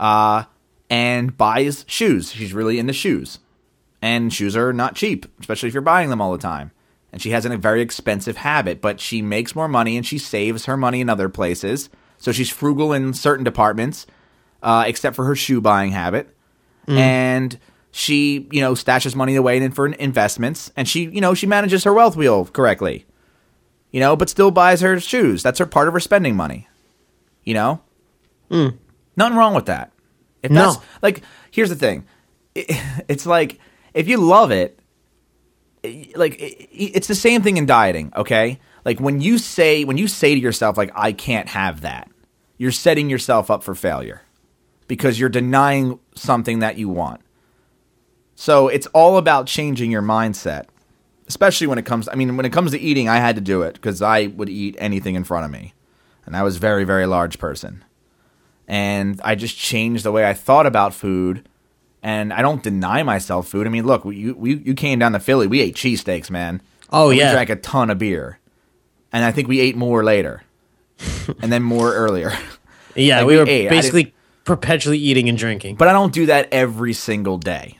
uh, 0.00 0.44
and 0.88 1.36
buys 1.36 1.84
shoes. 1.86 2.32
She's 2.32 2.54
really 2.54 2.78
into 2.78 2.94
shoes, 2.94 3.38
and 4.02 4.32
shoes 4.32 4.56
are 4.56 4.72
not 4.72 4.94
cheap, 4.96 5.24
especially 5.40 5.68
if 5.68 5.72
you're 5.74 5.80
buying 5.80 6.10
them 6.10 6.20
all 6.20 6.32
the 6.32 6.38
time. 6.38 6.72
And 7.12 7.22
she 7.22 7.30
has 7.30 7.44
a 7.46 7.56
very 7.56 7.80
expensive 7.82 8.38
habit, 8.38 8.80
but 8.80 8.98
she 9.00 9.22
makes 9.22 9.54
more 9.54 9.68
money 9.68 9.96
and 9.96 10.04
she 10.06 10.18
saves 10.18 10.64
her 10.64 10.76
money 10.76 11.00
in 11.00 11.08
other 11.08 11.28
places. 11.28 11.88
So 12.18 12.32
she's 12.32 12.50
frugal 12.50 12.92
in 12.92 13.12
certain 13.14 13.44
departments, 13.44 14.06
uh, 14.62 14.84
except 14.86 15.14
for 15.16 15.24
her 15.26 15.36
shoe 15.36 15.60
buying 15.60 15.92
habit. 15.92 16.34
And 16.88 17.58
she, 17.90 18.48
you 18.50 18.60
know, 18.60 18.72
stashes 18.72 19.14
money 19.14 19.36
away 19.36 19.58
in 19.58 19.70
for 19.72 19.86
investments, 19.86 20.72
and 20.76 20.88
she, 20.88 21.02
you 21.04 21.20
know, 21.20 21.34
she 21.34 21.46
manages 21.46 21.84
her 21.84 21.92
wealth 21.92 22.16
wheel 22.16 22.46
correctly. 22.46 23.04
You 23.92 24.00
know, 24.00 24.16
but 24.16 24.30
still 24.30 24.50
buys 24.50 24.80
her 24.80 24.98
shoes. 24.98 25.42
That's 25.42 25.58
her 25.58 25.66
part 25.66 25.86
of 25.86 25.94
her 25.94 26.00
spending 26.00 26.34
money. 26.34 26.66
You 27.44 27.54
know, 27.54 27.82
nothing 29.16 29.36
wrong 29.36 29.54
with 29.54 29.66
that. 29.66 29.92
If 30.42 30.50
No. 30.50 30.72
that's 30.72 30.84
like, 31.02 31.22
here's 31.50 31.68
the 31.68 31.76
thing, 31.76 32.04
it, 32.54 32.66
it's 33.08 33.26
like 33.26 33.60
if 33.94 34.08
you 34.08 34.18
love 34.18 34.50
it, 34.50 34.78
like 36.14 36.36
it's 36.38 37.08
the 37.08 37.14
same 37.14 37.42
thing 37.42 37.56
in 37.56 37.66
dieting. 37.66 38.12
Okay, 38.16 38.60
like 38.84 39.00
when 39.00 39.20
you 39.20 39.38
say 39.38 39.84
when 39.84 39.98
you 39.98 40.08
say 40.08 40.34
to 40.34 40.40
yourself 40.40 40.76
like 40.76 40.90
I 40.94 41.12
can't 41.12 41.48
have 41.48 41.80
that, 41.82 42.10
you're 42.58 42.70
setting 42.70 43.10
yourself 43.10 43.50
up 43.50 43.62
for 43.62 43.74
failure 43.74 44.22
because 44.88 45.18
you're 45.18 45.28
denying 45.28 45.98
something 46.14 46.60
that 46.60 46.76
you 46.78 46.88
want. 46.88 47.20
So 48.34 48.68
it's 48.68 48.86
all 48.88 49.18
about 49.18 49.46
changing 49.46 49.90
your 49.90 50.02
mindset, 50.02 50.66
especially 51.28 51.66
when 51.66 51.78
it 51.78 51.86
comes. 51.86 52.08
I 52.08 52.14
mean, 52.14 52.36
when 52.36 52.46
it 52.46 52.52
comes 52.52 52.72
to 52.72 52.80
eating, 52.80 53.08
I 53.08 53.16
had 53.16 53.36
to 53.36 53.40
do 53.40 53.62
it 53.62 53.74
because 53.74 54.02
I 54.02 54.26
would 54.26 54.48
eat 54.48 54.76
anything 54.78 55.14
in 55.14 55.24
front 55.24 55.44
of 55.44 55.50
me, 55.50 55.74
and 56.26 56.36
I 56.36 56.42
was 56.42 56.56
a 56.56 56.60
very, 56.60 56.84
very 56.84 57.06
large 57.06 57.38
person, 57.38 57.84
and 58.66 59.20
I 59.24 59.34
just 59.34 59.56
changed 59.56 60.04
the 60.04 60.12
way 60.12 60.24
I 60.28 60.34
thought 60.34 60.66
about 60.66 60.94
food. 60.94 61.48
And 62.02 62.32
I 62.32 62.42
don't 62.42 62.62
deny 62.62 63.02
myself 63.04 63.46
food. 63.48 63.66
I 63.66 63.70
mean, 63.70 63.86
look, 63.86 64.04
we, 64.04 64.16
you 64.16 64.34
we, 64.34 64.56
you 64.56 64.74
came 64.74 64.98
down 64.98 65.12
to 65.12 65.20
Philly. 65.20 65.46
We 65.46 65.60
ate 65.60 65.76
cheesesteaks, 65.76 66.30
man. 66.30 66.60
Oh, 66.90 67.10
And 67.10 67.18
yeah. 67.18 67.28
we 67.30 67.34
drank 67.34 67.50
a 67.50 67.56
ton 67.56 67.90
of 67.90 67.98
beer, 67.98 68.38
and 69.12 69.24
I 69.24 69.30
think 69.32 69.46
we 69.48 69.60
ate 69.60 69.76
more 69.76 70.02
later, 70.02 70.42
and 71.40 71.52
then 71.52 71.62
more 71.62 71.94
earlier. 71.94 72.32
Yeah, 72.96 73.18
Like, 73.18 73.26
we 73.26 73.32
we 73.34 73.38
were 73.38 73.48
ate. 73.48 73.70
Basically 73.70 74.14
perpetually 74.44 74.98
eating 74.98 75.28
and 75.28 75.38
drinking. 75.38 75.76
But 75.76 75.88
I 75.88 75.92
don't 75.92 76.12
do 76.12 76.26
that 76.26 76.48
every 76.52 76.92
single 76.92 77.38
day. 77.38 77.78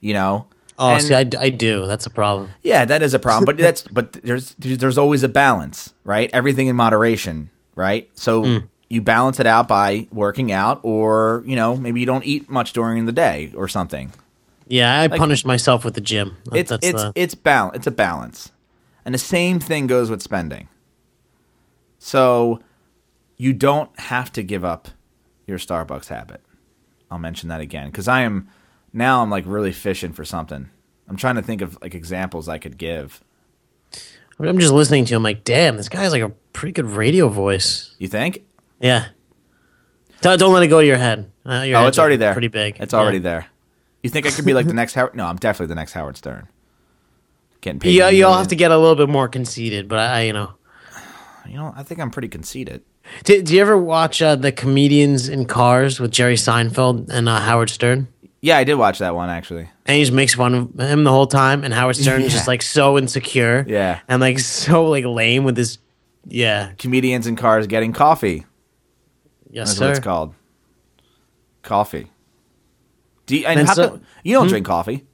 You 0.00 0.14
know. 0.14 0.46
oh, 0.78 0.94
And- 0.94 1.02
see, 1.02 1.14
I, 1.14 1.28
I 1.38 1.50
do. 1.50 1.86
That's 1.86 2.06
a 2.06 2.10
problem. 2.10 2.50
Yeah, 2.62 2.84
that 2.86 3.02
is 3.02 3.12
a 3.14 3.18
problem, 3.18 3.44
but 3.44 3.56
that's 3.62 3.82
but 3.82 4.14
there's 4.14 4.54
there's 4.58 4.96
always 4.98 5.22
a 5.22 5.28
balance, 5.28 5.92
right? 6.04 6.30
Everything 6.32 6.66
in 6.68 6.76
moderation, 6.76 7.50
right? 7.76 8.08
So 8.14 8.42
Mm. 8.42 8.68
You 8.88 9.00
balance 9.02 9.40
it 9.40 9.46
out 9.46 9.66
by 9.68 10.06
working 10.12 10.52
out, 10.52 10.80
or 10.82 11.42
you 11.46 11.56
know 11.56 11.76
maybe 11.76 12.00
you 12.00 12.06
don't 12.06 12.24
eat 12.24 12.48
much 12.50 12.72
during 12.72 13.06
the 13.06 13.12
day 13.12 13.52
or 13.56 13.68
something. 13.68 14.12
Yeah, 14.66 15.00
I 15.00 15.08
punished 15.08 15.44
myself 15.44 15.84
with 15.84 15.94
the 15.94 16.00
gym. 16.00 16.36
That- 16.46 16.56
It's 16.58 16.70
that's 16.70 16.86
it's 16.86 17.02
the, 17.02 17.12
it's 17.14 17.34
balance. 17.34 17.76
It's 17.76 17.86
a 17.86 17.90
balance, 17.90 18.52
and 19.04 19.14
the 19.14 19.18
same 19.18 19.60
thing 19.60 19.86
goes 19.86 20.10
with 20.10 20.22
spending. 20.22 20.68
So 21.98 22.60
you 23.36 23.52
don't 23.52 23.90
have 23.98 24.32
to 24.32 24.42
give 24.42 24.64
up 24.64 24.88
your 25.46 25.58
Starbucks 25.58 26.08
habit. 26.08 26.40
I'll 27.10 27.18
mention 27.18 27.48
that 27.48 27.60
again 27.60 27.86
because 27.90 28.08
I 28.08 28.22
am 28.22 28.48
now 28.92 29.22
I'm 29.22 29.30
like 29.30 29.44
really 29.46 29.72
fishing 29.72 30.12
for 30.12 30.24
something. 30.24 30.68
I'm 31.08 31.16
trying 31.16 31.34
to 31.36 31.42
think 31.42 31.60
of 31.60 31.78
like 31.82 31.94
examples 31.94 32.48
I 32.48 32.58
could 32.58 32.78
give. 32.78 33.22
I'm 34.38 34.58
just 34.58 34.72
listening 34.72 35.04
to 35.04 35.10
you. 35.12 35.16
I'm 35.16 35.22
like, 35.22 35.44
damn, 35.44 35.76
this 35.76 35.88
guy 35.88 36.00
has 36.02 36.12
like 36.12 36.22
a 36.22 36.30
pretty 36.52 36.72
good 36.72 36.86
radio 36.86 37.28
voice. 37.28 37.94
You 37.98 38.08
think? 38.08 38.42
Yeah. 38.80 39.06
Don't, 40.20 40.38
don't 40.38 40.52
let 40.52 40.62
it 40.62 40.68
go 40.68 40.80
to 40.80 40.86
your 40.86 40.96
head. 40.96 41.30
Uh, 41.46 41.62
your 41.66 41.78
Oh, 41.78 41.86
it's 41.86 41.98
already 41.98 42.16
there. 42.16 42.32
Pretty 42.32 42.48
big. 42.48 42.76
It's 42.80 42.94
already 42.94 43.18
Yeah. 43.18 43.22
there. 43.22 43.46
You 44.02 44.10
think 44.10 44.26
I 44.26 44.30
could 44.30 44.44
be 44.44 44.52
like 44.54 44.66
the 44.66 44.74
next 44.74 44.94
Howard? 44.94 45.14
No, 45.14 45.26
I'm 45.26 45.36
definitely 45.36 45.68
the 45.68 45.74
next 45.76 45.92
Howard 45.92 46.16
Stern. 46.16 46.48
Getting 47.62 47.80
paid. 47.80 47.90
You, 47.94 48.06
you'll 48.08 48.34
have 48.34 48.48
to 48.48 48.56
get 48.56 48.70
a 48.70 48.76
little 48.78 48.96
bit 48.96 49.08
more 49.08 49.28
conceited, 49.28 49.88
but 49.88 49.98
I, 49.98 50.22
you 50.22 50.32
know. 50.32 50.52
You 51.48 51.54
know, 51.56 51.72
I 51.76 51.82
think 51.82 52.00
I'm 52.00 52.10
pretty 52.10 52.28
conceited. 52.28 52.82
Do, 53.24 53.40
do 53.42 53.54
you 53.54 53.60
ever 53.60 53.76
watch 53.78 54.20
uh, 54.22 54.34
the 54.36 54.50
comedians 54.52 55.28
in 55.28 55.44
cars 55.46 56.00
with 56.00 56.10
Jerry 56.10 56.36
Seinfeld 56.36 57.10
and 57.10 57.28
uh, 57.28 57.40
Howard 57.40 57.68
Stern? 57.70 58.08
Yeah, 58.40 58.56
I 58.58 58.64
did 58.64 58.74
watch 58.74 58.98
that 58.98 59.14
one 59.14 59.28
actually. 59.30 59.68
And 59.86 59.96
he 59.96 60.02
just 60.02 60.12
makes 60.12 60.34
fun 60.34 60.54
of 60.54 60.78
him 60.80 61.04
the 61.04 61.10
whole 61.10 61.26
time, 61.26 61.64
and 61.64 61.72
Howard 61.72 61.96
Stern 61.96 62.22
is 62.22 62.32
just 62.32 62.48
like 62.48 62.62
so 62.62 62.96
insecure, 62.98 63.64
Yeah. 63.68 64.00
and 64.08 64.20
like 64.20 64.38
so 64.38 64.84
like 64.86 65.04
lame 65.04 65.44
with 65.44 65.56
his, 65.58 65.78
yeah, 66.26 66.72
Comedians 66.78 67.26
in 67.26 67.36
cars 67.36 67.66
getting 67.66 67.92
coffee. 67.92 68.44
Yes 69.54 69.68
That's 69.68 69.78
sir. 69.78 69.86
what 69.86 69.96
it's 69.96 70.04
called. 70.04 70.34
Coffee. 71.62 72.10
Do 73.26 73.36
you, 73.38 73.46
and 73.46 73.66
so- 73.68 73.88
come, 73.90 74.00
you 74.22 74.34
don't 74.34 74.48
drink 74.48 74.66
coffee? 74.66 75.06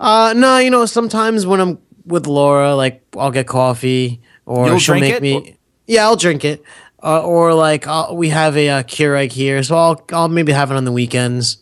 Uh, 0.00 0.32
no, 0.36 0.58
you 0.58 0.70
know, 0.70 0.86
sometimes 0.86 1.44
when 1.44 1.60
I'm 1.60 1.78
with 2.06 2.26
Laura, 2.26 2.74
like 2.74 3.02
I'll 3.18 3.30
get 3.32 3.46
coffee, 3.46 4.22
or 4.46 4.66
You'll 4.68 4.78
she'll 4.78 4.94
make 4.98 5.14
it? 5.14 5.22
me. 5.22 5.56
Yeah, 5.86 6.04
I'll 6.04 6.16
drink 6.16 6.44
it. 6.44 6.62
Uh, 7.02 7.22
or 7.22 7.52
like 7.52 7.86
I'll, 7.86 8.16
we 8.16 8.28
have 8.30 8.56
a 8.56 8.68
uh, 8.70 8.82
Keurig 8.84 9.32
here, 9.32 9.62
so 9.62 9.76
I'll 9.76 10.02
I'll 10.12 10.28
maybe 10.28 10.52
have 10.52 10.70
it 10.70 10.76
on 10.76 10.84
the 10.84 10.92
weekends, 10.92 11.58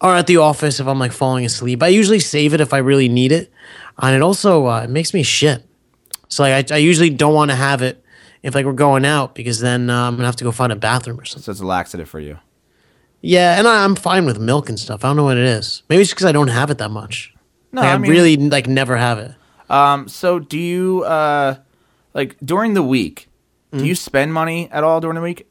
or 0.00 0.14
at 0.16 0.26
the 0.26 0.38
office 0.38 0.80
if 0.80 0.86
I'm 0.86 0.98
like 0.98 1.12
falling 1.12 1.44
asleep. 1.44 1.82
I 1.82 1.88
usually 1.88 2.20
save 2.20 2.54
it 2.54 2.60
if 2.60 2.72
I 2.74 2.78
really 2.78 3.08
need 3.08 3.30
it, 3.32 3.52
and 3.98 4.16
it 4.16 4.22
also 4.22 4.66
uh, 4.66 4.82
it 4.82 4.90
makes 4.90 5.12
me 5.14 5.22
shit. 5.22 5.64
So 6.28 6.42
like 6.42 6.70
I, 6.72 6.74
I 6.74 6.78
usually 6.78 7.10
don't 7.10 7.34
want 7.34 7.50
to 7.50 7.54
have 7.56 7.82
it 7.82 8.02
if 8.42 8.54
like 8.54 8.64
we're 8.66 8.72
going 8.72 9.04
out 9.04 9.34
because 9.34 9.60
then 9.60 9.90
uh, 9.90 10.06
I'm 10.06 10.16
gonna 10.16 10.26
have 10.26 10.36
to 10.36 10.44
go 10.44 10.52
find 10.52 10.72
a 10.72 10.76
bathroom 10.76 11.18
or 11.20 11.24
something. 11.24 11.42
So 11.44 11.50
it's 11.52 11.60
a 11.60 11.66
laxative 11.66 12.08
for 12.08 12.20
you. 12.20 12.38
Yeah, 13.20 13.58
and 13.58 13.66
I, 13.66 13.84
I'm 13.84 13.96
fine 13.96 14.26
with 14.26 14.38
milk 14.38 14.68
and 14.68 14.78
stuff. 14.78 15.04
I 15.04 15.08
don't 15.08 15.16
know 15.16 15.24
what 15.24 15.36
it 15.36 15.44
is. 15.44 15.82
Maybe 15.88 16.02
it's 16.02 16.10
because 16.12 16.26
I 16.26 16.32
don't 16.32 16.48
have 16.48 16.70
it 16.70 16.78
that 16.78 16.90
much. 16.90 17.34
No, 17.72 17.80
Like, 17.82 17.90
I, 17.90 17.98
mean- 17.98 18.10
really 18.10 18.36
like 18.36 18.66
never 18.68 18.96
have 18.96 19.18
it. 19.18 19.32
Um, 19.70 20.08
so 20.08 20.38
do 20.38 20.58
you 20.58 21.02
uh, 21.04 21.56
like 22.14 22.36
during 22.44 22.74
the 22.74 22.82
week? 22.82 23.28
Mm. 23.72 23.80
Do 23.80 23.86
you 23.86 23.94
spend 23.94 24.32
money 24.32 24.68
at 24.70 24.82
all 24.84 25.00
during 25.00 25.16
the 25.16 25.20
week? 25.20 25.46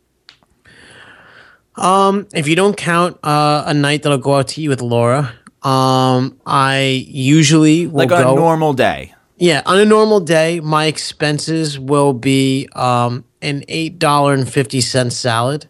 Um, 1.75 2.27
If 2.33 2.47
you 2.47 2.55
don't 2.55 2.75
count 2.75 3.17
uh, 3.23 3.63
a 3.67 3.73
night 3.73 4.01
that 4.03 4.11
I'll 4.11 4.17
go 4.17 4.35
out 4.35 4.47
to 4.49 4.61
eat 4.61 4.69
with 4.69 4.81
Laura, 4.81 5.33
um, 5.61 6.39
I 6.45 7.05
usually 7.07 7.85
will 7.85 7.97
Like 7.99 8.11
on 8.11 8.23
go. 8.23 8.33
a 8.33 8.35
normal 8.35 8.73
day. 8.73 9.13
Yeah, 9.37 9.61
on 9.65 9.77
a 9.79 9.85
normal 9.85 10.19
day, 10.19 10.59
my 10.59 10.85
expenses 10.85 11.77
will 11.79 12.13
be 12.13 12.67
um, 12.73 13.23
an 13.41 13.63
eight 13.67 13.99
dollar 13.99 14.33
and 14.33 14.51
fifty 14.51 14.81
cent 14.81 15.13
salad. 15.13 15.67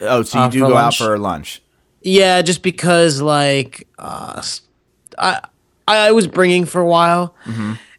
Oh, 0.00 0.22
so 0.22 0.38
you 0.38 0.44
Uh, 0.44 0.48
do 0.50 0.60
go 0.60 0.68
lunch. 0.70 1.00
out 1.00 1.06
for 1.06 1.18
lunch. 1.18 1.62
Yeah, 2.02 2.42
just 2.42 2.62
because 2.62 3.20
like 3.22 3.86
uh, 3.98 4.42
I 5.16 5.40
I 5.86 6.10
was 6.12 6.26
bringing 6.26 6.64
for 6.66 6.80
a 6.80 6.86
while, 6.86 7.34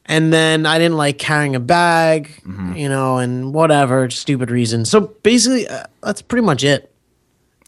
and 0.05 0.33
then 0.33 0.65
I 0.65 0.77
didn't 0.79 0.97
like 0.97 1.17
carrying 1.17 1.55
a 1.55 1.59
bag, 1.61 2.41
you 2.75 2.89
know, 2.89 3.17
and 3.17 3.53
whatever 3.53 4.09
stupid 4.09 4.51
reason. 4.51 4.83
So 4.85 4.99
basically, 5.23 5.67
uh, 5.67 5.83
that's 6.03 6.21
pretty 6.21 6.45
much 6.45 6.63
it. 6.63 6.91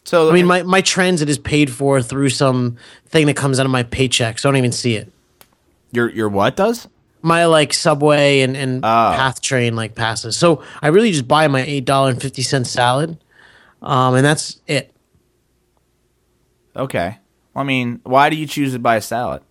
So 0.04 0.28
I 0.30 0.32
mean, 0.34 0.46
my 0.46 0.62
my 0.64 0.82
transit 0.82 1.28
is 1.30 1.38
paid 1.38 1.70
for 1.70 2.02
through 2.02 2.28
some 2.30 2.76
thing 3.06 3.26
that 3.26 3.36
comes 3.36 3.58
out 3.58 3.64
of 3.66 3.72
my 3.72 3.82
paycheck, 3.84 4.38
so 4.38 4.48
I 4.48 4.52
don't 4.52 4.58
even 4.58 4.72
see 4.72 4.96
it. 4.96 5.10
your 5.92 6.10
your 6.10 6.28
what 6.28 6.54
does? 6.56 6.86
My 7.22 7.46
like 7.46 7.72
subway 7.74 8.40
and 8.40 8.56
and 8.56 8.78
Oh. 8.84 9.12
path 9.16 9.40
train 9.42 9.74
like 9.76 9.94
passes. 9.94 10.36
So 10.36 10.62
I 10.82 10.88
really 10.88 11.10
just 11.12 11.26
buy 11.28 11.48
my 11.48 11.62
eight 11.62 11.84
dollar 11.84 12.10
and 12.10 12.20
fifty 12.20 12.42
cent 12.42 12.66
salad, 12.66 13.18
um, 13.82 14.14
and 14.14 14.24
that's 14.24 14.60
it. 14.66 14.92
Okay. 16.76 17.18
I 17.56 17.64
mean, 17.64 18.00
why 18.04 18.30
do 18.30 18.36
you 18.36 18.46
choose 18.46 18.72
to 18.72 18.78
buy 18.78 18.96
a 18.96 19.00
salad? 19.00 19.42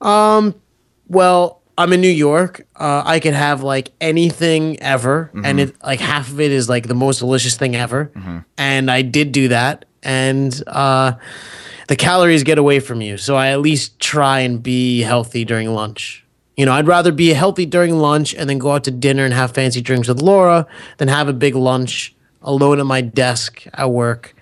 Um, 0.00 0.54
well, 1.08 1.60
I'm 1.76 1.92
in 1.92 2.00
New 2.00 2.08
York. 2.08 2.66
Uh, 2.76 3.02
I 3.04 3.18
could 3.18 3.34
have 3.34 3.62
like 3.62 3.90
anything 4.00 4.80
ever, 4.80 5.30
and 5.42 5.58
it 5.58 5.74
like 5.82 6.00
half 6.00 6.28
of 6.30 6.40
it 6.40 6.52
is 6.52 6.68
like 6.68 6.86
the 6.86 6.94
most 6.94 7.18
delicious 7.18 7.56
thing 7.56 7.74
ever. 7.74 8.12
And 8.56 8.90
I 8.90 9.02
did 9.02 9.32
do 9.32 9.48
that, 9.48 9.84
and 10.02 10.62
uh, 10.66 11.12
the 11.92 11.96
calories 11.96 12.42
get 12.42 12.56
away 12.56 12.80
from 12.80 13.02
you. 13.02 13.18
So 13.18 13.36
I 13.36 13.48
at 13.48 13.60
least 13.60 14.00
try 14.00 14.40
and 14.40 14.62
be 14.62 15.02
healthy 15.02 15.44
during 15.44 15.74
lunch. 15.74 16.24
You 16.56 16.64
know, 16.64 16.72
I'd 16.72 16.86
rather 16.86 17.12
be 17.12 17.34
healthy 17.34 17.66
during 17.66 17.98
lunch 17.98 18.34
and 18.34 18.48
then 18.48 18.56
go 18.56 18.70
out 18.70 18.84
to 18.84 18.90
dinner 18.90 19.26
and 19.26 19.34
have 19.34 19.50
fancy 19.50 19.82
drinks 19.82 20.08
with 20.08 20.22
Laura 20.22 20.66
than 20.96 21.08
have 21.08 21.28
a 21.28 21.34
big 21.34 21.54
lunch 21.54 22.14
alone 22.40 22.80
at 22.80 22.86
my 22.86 23.02
desk 23.02 23.64
at 23.74 23.90
work. 23.90 24.34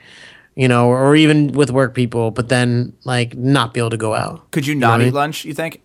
You 0.54 0.68
know, 0.68 0.90
or 0.90 1.16
even 1.16 1.50
with 1.50 1.72
work 1.72 1.92
people, 1.92 2.30
but 2.30 2.48
then 2.48 2.92
like 3.02 3.36
not 3.36 3.74
be 3.74 3.80
able 3.80 3.90
to 3.90 3.96
go 3.96 4.14
out. 4.14 4.48
Could 4.52 4.64
you 4.64 4.76
not 4.76 4.90
what 4.90 5.00
I 5.00 5.02
eat 5.02 5.06
mean? 5.06 5.14
lunch? 5.14 5.44
You 5.44 5.54
think? 5.54 5.82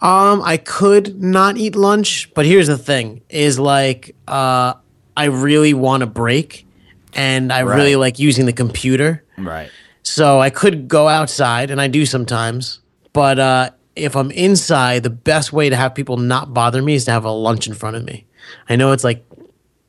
Um, 0.00 0.42
I 0.42 0.56
could 0.56 1.22
not 1.22 1.56
eat 1.56 1.76
lunch, 1.76 2.34
but 2.34 2.46
here's 2.46 2.66
the 2.66 2.78
thing: 2.78 3.20
is 3.28 3.60
like, 3.60 4.16
uh, 4.26 4.74
I 5.16 5.24
really 5.26 5.72
want 5.72 6.02
a 6.02 6.06
break, 6.06 6.66
and 7.12 7.52
I 7.52 7.60
really 7.60 7.94
like 7.94 8.18
using 8.18 8.46
the 8.46 8.52
computer. 8.52 9.22
Right. 9.38 9.70
So 10.04 10.38
I 10.40 10.50
could 10.50 10.86
go 10.86 11.08
outside, 11.08 11.70
and 11.70 11.80
I 11.80 11.88
do 11.88 12.06
sometimes. 12.06 12.80
But 13.12 13.38
uh, 13.38 13.70
if 13.96 14.14
I'm 14.16 14.30
inside, 14.30 15.02
the 15.02 15.10
best 15.10 15.52
way 15.52 15.68
to 15.70 15.76
have 15.76 15.94
people 15.94 16.16
not 16.18 16.52
bother 16.54 16.80
me 16.82 16.94
is 16.94 17.04
to 17.06 17.10
have 17.10 17.24
a 17.24 17.30
lunch 17.30 17.66
in 17.66 17.74
front 17.74 17.96
of 17.96 18.04
me. 18.04 18.26
I 18.68 18.76
know 18.76 18.92
it's 18.92 19.04
like 19.04 19.24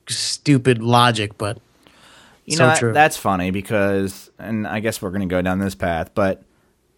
stupid 0.07 0.81
logic, 0.81 1.37
but 1.37 1.59
You 2.45 2.55
so 2.57 2.67
know, 2.69 2.75
true. 2.75 2.93
that's 2.93 3.17
funny 3.17 3.51
because, 3.51 4.29
and 4.39 4.65
I 4.67 4.79
guess 4.79 5.01
we're 5.01 5.09
going 5.09 5.21
to 5.27 5.33
go 5.33 5.41
down 5.41 5.59
this 5.59 5.75
path, 5.75 6.11
but 6.15 6.43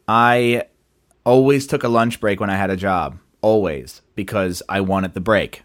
I 0.08 0.64
always 1.26 1.68
took 1.68 1.84
a 1.84 1.88
lunch 1.90 2.20
break 2.20 2.40
when 2.40 2.50
I 2.50 2.56
had 2.56 2.70
a 2.70 2.78
job. 2.78 3.18
Always. 3.42 4.02
Because 4.16 4.62
I 4.70 4.82
wanted 4.82 5.14
the 5.14 5.22
break. 5.22 5.64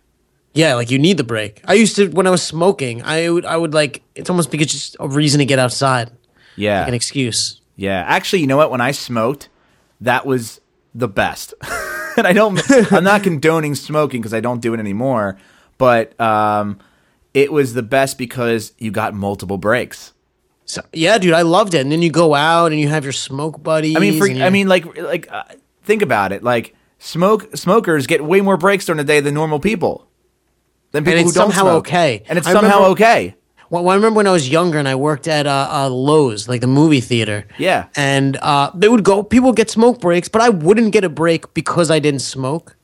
yeah, 0.55 0.75
like 0.75 0.91
you 0.91 0.99
need 0.99 1.17
the 1.17 1.25
break. 1.25 1.61
I 1.67 1.75
used 1.75 1.97
to 1.97 2.09
when 2.09 2.27
I 2.27 2.31
was 2.31 2.43
smoking. 2.43 3.03
I 3.03 3.29
would 3.31 3.45
I 3.47 3.57
would 3.57 3.73
like 3.75 4.03
it's 4.15 4.29
almost 4.31 4.51
because 4.51 4.67
it's 4.67 4.73
just 4.75 4.97
a 5.01 5.09
reason 5.09 5.39
to 5.39 5.45
get 5.47 5.59
outside, 5.59 6.11
Yeah. 6.57 6.81
like 6.81 6.89
an 6.89 6.95
excuse. 6.95 7.61
Yeah, 7.77 8.05
actually, 8.07 8.41
you 8.41 8.47
know 8.47 8.57
what? 8.57 8.71
When 8.71 8.81
I 8.81 8.91
smoked, 8.91 9.49
that 10.01 10.27
was 10.27 10.61
the 10.95 11.09
best. 11.09 11.55
and 12.17 12.27
I 12.27 12.33
don't, 12.33 12.61
I'm 12.93 13.05
not 13.05 13.23
condoning 13.23 13.75
smoking 13.75 14.21
because 14.21 14.35
I 14.35 14.41
don't 14.41 14.61
do 14.61 14.75
it 14.75 14.81
anymore. 14.81 15.39
But 15.79 16.19
um, 16.21 16.79
it 17.35 17.51
was 17.51 17.75
the 17.75 17.83
best 17.83 18.19
because 18.19 18.73
you 18.79 18.91
got 18.91 19.15
multiple 19.15 19.59
breaks. 19.59 20.13
So, 20.65 20.83
yeah, 20.93 21.19
dude, 21.19 21.33
I 21.33 21.43
loved 21.43 21.75
it. 21.75 21.81
And 21.81 21.91
then 21.91 22.03
you 22.03 22.11
go 22.11 22.35
out 22.35 22.73
and 22.73 22.81
you 22.81 22.89
have 22.89 23.05
your 23.05 23.13
smoke 23.13 23.63
buddies. 23.63 23.97
I 23.97 24.01
mean, 24.01 24.19
for, 24.19 24.29
I 24.29 24.51
mean, 24.51 24.69
like, 24.69 24.97
like 24.97 25.31
uh, 25.31 25.45
think 25.83 26.03
about 26.03 26.33
it. 26.33 26.43
Like, 26.43 26.75
smoke 26.99 27.57
smokers 27.57 28.07
get 28.07 28.25
way 28.25 28.41
more 28.41 28.57
breaks 28.57 28.87
during 28.87 28.99
the 28.99 29.05
day 29.05 29.21
than 29.21 29.35
normal 29.35 29.59
people. 29.59 30.07
Than 30.93 31.05
people 31.05 31.19
who 31.25 31.33
don't 31.33 31.53
somehow 31.53 31.63
smoke. 31.63 31.89
okay. 31.89 32.23
and 32.29 32.39
it's 32.39 32.47
I 32.47 32.53
somehow 32.53 32.77
remember- 32.77 32.93
okay. 32.93 33.35
Well, 33.73 33.89
I 33.89 33.95
remember 33.95 34.19
when 34.19 34.27
I 34.27 34.33
was 34.33 34.51
younger 34.51 34.79
and 34.79 34.87
I 34.87 34.95
worked 34.97 35.27
at 35.27 35.47
uh, 35.47 35.67
uh, 35.71 35.89
Loews, 35.89 36.47
like 36.47 36.61
the 36.61 36.67
movie 36.67 37.01
theater. 37.01 37.47
Yeah. 37.57 37.87
And 37.97 38.37
uh, 38.37 38.71
they 38.75 38.87
would 38.87 39.03
go, 39.03 39.23
people 39.23 39.49
would 39.49 39.57
get 39.57 39.71
smoke 39.71 39.99
breaks, 39.99 40.29
but 40.29 40.43
I 40.43 40.51
wouldn't 40.51 40.93
get 40.93 41.05
a 41.05 41.09
break 41.09 41.55
because 41.55 41.91
I 41.91 41.99
didn't 41.99 42.21
smoke. 42.21 42.77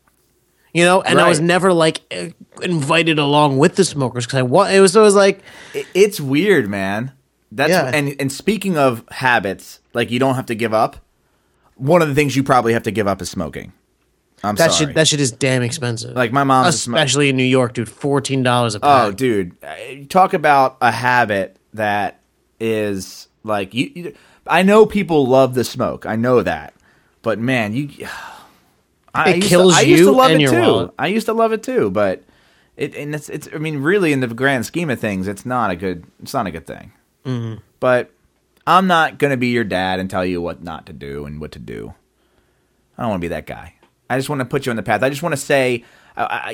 You 0.72 0.84
know, 0.84 1.02
and 1.02 1.20
I 1.20 1.28
was 1.28 1.40
never 1.40 1.72
like 1.74 2.00
eh, 2.10 2.30
invited 2.62 3.18
along 3.18 3.58
with 3.58 3.76
the 3.76 3.84
smokers 3.84 4.24
because 4.26 4.38
I 4.38 4.42
wa- 4.42 4.68
it 4.68 4.80
was 4.80 4.96
always 4.96 5.14
like 5.14 5.40
it's 5.74 6.20
weird, 6.20 6.68
man. 6.68 7.12
That's 7.50 7.70
Yeah. 7.70 7.90
and 7.92 8.14
and 8.20 8.30
speaking 8.30 8.76
of 8.78 9.02
habits, 9.10 9.80
like 9.94 10.10
you 10.10 10.18
don't 10.18 10.36
have 10.36 10.46
to 10.46 10.54
give 10.54 10.72
up. 10.74 10.96
One 11.76 12.00
of 12.02 12.08
the 12.08 12.14
things 12.14 12.36
you 12.36 12.42
probably 12.42 12.74
have 12.74 12.82
to 12.84 12.90
give 12.90 13.06
up 13.08 13.20
is 13.22 13.30
smoking. 13.30 13.72
I'm 14.42 14.54
that 14.56 14.72
sorry. 14.72 14.86
shit. 14.86 14.94
That 14.94 15.08
shit 15.08 15.20
is 15.20 15.32
damn 15.32 15.62
expensive. 15.62 16.14
Like, 16.14 16.32
my 16.32 16.44
smo- 16.44 16.66
especially 16.68 17.28
in 17.28 17.36
New 17.36 17.42
York, 17.44 17.74
dude. 17.74 17.88
Fourteen 17.88 18.42
dollars 18.42 18.74
a 18.74 18.80
pack. 18.80 19.08
oh, 19.08 19.10
dude, 19.12 19.56
uh, 19.64 19.74
talk 20.08 20.32
about 20.34 20.76
a 20.80 20.90
habit 20.92 21.56
that 21.74 22.20
is 22.60 23.28
like 23.42 23.74
you, 23.74 23.90
you. 23.94 24.14
I 24.46 24.62
know 24.62 24.86
people 24.86 25.26
love 25.26 25.54
the 25.54 25.64
smoke. 25.64 26.06
I 26.06 26.16
know 26.16 26.42
that, 26.42 26.74
but 27.22 27.38
man, 27.38 27.74
you. 27.74 27.90
I 29.14 29.30
It 29.30 29.42
kills 29.42 29.72
to, 29.74 29.78
I 29.78 29.82
used 29.82 30.04
to 30.04 30.12
love 30.12 30.30
it 30.30 30.48
too. 30.50 30.60
wallet. 30.60 30.90
I 30.98 31.06
used 31.08 31.26
to 31.26 31.32
love 31.32 31.52
it 31.52 31.62
too, 31.62 31.90
but 31.90 32.22
it 32.76 32.94
and 32.94 33.14
it's 33.14 33.28
it's. 33.28 33.48
I 33.52 33.58
mean, 33.58 33.78
really, 33.78 34.12
in 34.12 34.20
the 34.20 34.28
grand 34.28 34.66
scheme 34.66 34.90
of 34.90 35.00
things, 35.00 35.26
it's 35.26 35.44
not 35.46 35.70
a 35.70 35.76
good. 35.76 36.04
It's 36.22 36.34
not 36.34 36.46
a 36.46 36.50
good 36.52 36.66
thing. 36.66 36.92
Mm-hmm. 37.24 37.60
But 37.80 38.10
I'm 38.66 38.86
not 38.86 39.18
gonna 39.18 39.36
be 39.38 39.48
your 39.48 39.64
dad 39.64 39.98
and 39.98 40.08
tell 40.08 40.24
you 40.24 40.40
what 40.40 40.62
not 40.62 40.86
to 40.86 40.92
do 40.92 41.24
and 41.24 41.40
what 41.40 41.52
to 41.52 41.58
do. 41.58 41.94
I 42.96 43.02
don't 43.02 43.10
want 43.10 43.20
to 43.20 43.24
be 43.24 43.28
that 43.28 43.46
guy. 43.46 43.74
I 44.10 44.16
just 44.16 44.28
want 44.28 44.40
to 44.40 44.44
put 44.44 44.66
you 44.66 44.70
on 44.70 44.76
the 44.76 44.82
path. 44.82 45.02
I 45.02 45.10
just 45.10 45.22
want 45.22 45.34
to 45.34 45.40
say, 45.40 45.84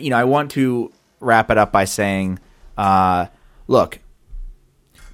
you 0.01 0.11
know, 0.11 0.17
I 0.17 0.25
want 0.25 0.51
to 0.53 0.93
wrap 1.21 1.51
it 1.51 1.59
up 1.59 1.73
by 1.73 1.85
saying, 1.85 2.39
uh, 2.77 3.27
look, 3.69 4.01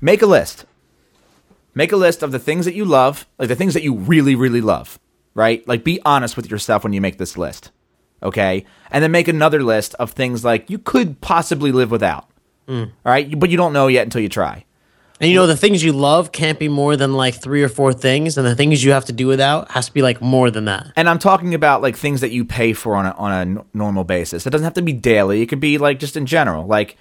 make 0.01 0.23
a 0.23 0.27
list. 0.27 0.65
Make 1.75 1.93
a 1.93 1.97
list 1.97 2.23
of 2.23 2.33
the 2.33 2.39
things 2.39 2.65
that 2.65 2.75
you 2.75 2.85
love, 2.85 3.27
like 3.39 3.49
the 3.49 3.55
things 3.57 3.75
that 3.75 3.83
you 3.85 3.95
really, 3.95 4.35
really 4.35 4.61
love, 4.61 4.99
right? 5.35 5.67
Like 5.69 5.85
be 5.85 6.01
honest 6.05 6.37
with 6.37 6.51
yourself 6.51 6.83
when 6.83 6.93
you 6.93 7.01
make 7.01 7.19
this 7.19 7.37
list, 7.37 7.71
okay? 8.23 8.65
And 8.91 9.05
then 9.05 9.13
make 9.13 9.29
another 9.29 9.63
list 9.63 9.95
of 9.95 10.11
things 10.11 10.45
like 10.45 10.69
you 10.69 10.79
could 10.79 11.21
possibly 11.21 11.71
live 11.71 11.91
without, 11.93 12.29
all 13.05 13.13
right? 13.13 13.39
But 13.39 13.51
you 13.51 13.57
don't 13.57 13.73
know 13.73 13.87
yet 13.87 14.03
until 14.03 14.21
you 14.21 14.29
try. 14.29 14.65
And 15.21 15.31
you 15.31 15.37
know 15.37 15.47
the 15.47 15.57
things 15.57 15.85
you 15.85 15.93
love 15.93 16.33
can't 16.33 16.59
be 16.59 16.69
more 16.69 16.97
than 16.97 17.13
like 17.13 17.35
three 17.35 17.63
or 17.63 17.69
four 17.69 17.93
things, 17.93 18.39
and 18.39 18.47
the 18.47 18.57
things 18.57 18.83
you 18.83 18.93
have 18.93 19.05
to 19.07 19.13
do 19.13 19.27
without 19.27 19.71
has 19.73 19.87
to 19.87 19.93
be 19.93 20.01
like 20.01 20.23
more 20.23 20.51
than 20.51 20.65
that. 20.65 20.93
And 20.97 21.09
I'm 21.09 21.19
talking 21.19 21.55
about 21.55 21.83
like 21.83 21.97
things 21.97 22.23
that 22.23 22.31
you 22.31 22.45
pay 22.45 22.73
for 22.73 22.97
on 22.97 23.07
a 23.07 23.11
on 23.11 23.33
a 23.33 23.41
n- 23.41 23.65
normal 23.75 24.05
basis. 24.05 24.47
It 24.47 24.51
doesn't 24.51 24.65
have 24.65 24.75
to 24.75 24.83
be 24.83 24.95
daily. 24.95 25.43
It 25.43 25.47
could 25.47 25.61
be 25.61 25.77
like 25.79 25.99
just 25.99 26.17
in 26.17 26.25
general, 26.25 26.67
like 26.67 26.97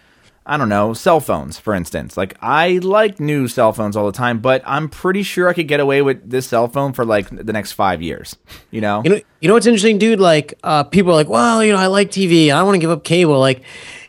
I 0.49 0.57
don't 0.57 0.67
know, 0.67 0.93
cell 0.93 1.19
phones, 1.19 1.59
for 1.59 1.75
instance. 1.75 2.17
Like 2.17 2.35
I 2.41 2.79
like 2.79 3.19
new 3.19 3.47
cell 3.47 3.71
phones 3.71 3.95
all 3.95 4.07
the 4.07 4.11
time, 4.11 4.39
but 4.39 4.63
I'm 4.65 4.89
pretty 4.89 5.21
sure 5.21 5.47
I 5.47 5.53
could 5.53 5.67
get 5.67 5.79
away 5.79 6.01
with 6.01 6.27
this 6.27 6.47
cell 6.47 6.67
phone 6.67 6.91
for 6.91 7.05
like 7.05 7.29
the 7.29 7.53
next 7.53 7.73
five 7.73 8.01
years. 8.01 8.35
You 8.71 8.81
know? 8.81 9.03
You 9.03 9.11
know, 9.11 9.21
you 9.41 9.47
know 9.47 9.53
what's 9.53 9.67
interesting, 9.67 9.99
dude? 9.99 10.19
Like, 10.19 10.55
uh, 10.63 10.83
people 10.85 11.11
are 11.11 11.15
like, 11.15 11.29
well, 11.29 11.63
you 11.63 11.71
know, 11.71 11.77
I 11.77 11.85
like 11.85 12.09
TV. 12.09 12.45
I 12.45 12.57
don't 12.57 12.65
want 12.65 12.75
to 12.75 12.79
give 12.79 12.89
up 12.89 13.03
cable. 13.03 13.39
Like, 13.39 13.61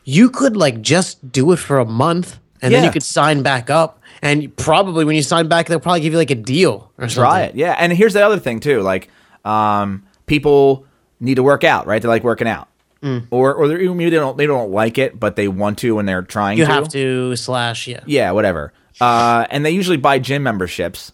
you 0.05 0.31
could 0.31 0.57
like 0.57 0.81
just 0.81 1.31
do 1.31 1.53
it 1.53 1.59
for 1.59 1.79
a 1.79 1.85
month, 1.85 2.39
and 2.63 2.73
then 2.73 2.85
you 2.85 2.91
could 2.91 3.03
sign 3.03 3.43
back 3.43 3.69
up. 3.69 4.00
And 4.23 4.55
probably 4.57 5.05
when 5.05 5.17
you 5.17 5.23
sign 5.23 5.49
back, 5.49 5.67
they'll 5.67 5.81
probably 5.81 6.01
give 6.01 6.13
you 6.13 6.19
like 6.19 6.31
a 6.31 6.35
deal 6.35 6.93
or 6.99 7.09
something. 7.09 7.23
Try 7.23 7.41
it. 7.43 7.55
Yeah. 7.55 7.75
And 7.79 7.93
here's 7.93 8.13
the 8.13 8.25
other 8.25 8.39
thing 8.39 8.61
too. 8.61 8.81
Like, 8.83 9.09
um, 9.45 10.05
people 10.27 10.85
need 11.21 11.37
to 11.37 11.43
work 11.43 11.65
out, 11.65 11.87
right? 11.87 12.01
They 12.03 12.09
like 12.09 12.23
working 12.25 12.47
out. 12.49 12.69
Mm. 13.03 13.29
Or, 13.31 13.55
or 13.55 13.67
they're- 13.67 13.79
maybe 13.95 14.11
they 14.11 14.17
don't, 14.17 14.37
they 14.37 14.47
don't 14.47 14.71
like 14.73 14.99
it, 14.99 15.19
but 15.19 15.37
they 15.37 15.49
want 15.49 15.79
to 15.79 15.95
when 15.95 16.05
they're 16.05 16.21
trying 16.23 16.59
You 16.59 16.67
to. 16.67 16.71
have 16.73 16.89
to 16.91 17.35
slash, 17.37 17.87
yeah. 17.89 18.01
Yeah, 18.05 18.33
whatever. 18.33 18.75
Uh, 19.01 19.47
and 19.51 19.65
they 19.65 19.71
usually 19.71 19.97
buy 19.97 20.19
gym 20.19 20.43
memberships, 20.43 21.13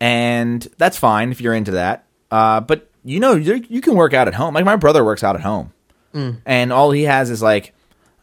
and 0.00 0.66
that's 0.78 0.96
fine 0.96 1.30
if 1.30 1.40
you're 1.40 1.54
into 1.54 1.72
that. 1.72 2.04
Uh, 2.30 2.60
but 2.60 2.90
you 3.04 3.20
know, 3.20 3.34
you 3.34 3.64
you 3.68 3.80
can 3.80 3.94
work 3.94 4.12
out 4.14 4.26
at 4.26 4.34
home. 4.34 4.54
Like 4.54 4.64
my 4.64 4.74
brother 4.76 5.04
works 5.04 5.22
out 5.22 5.36
at 5.36 5.42
home, 5.42 5.72
and 6.44 6.72
all 6.72 6.90
he 6.90 7.04
has 7.04 7.30
is 7.30 7.40
like 7.42 7.72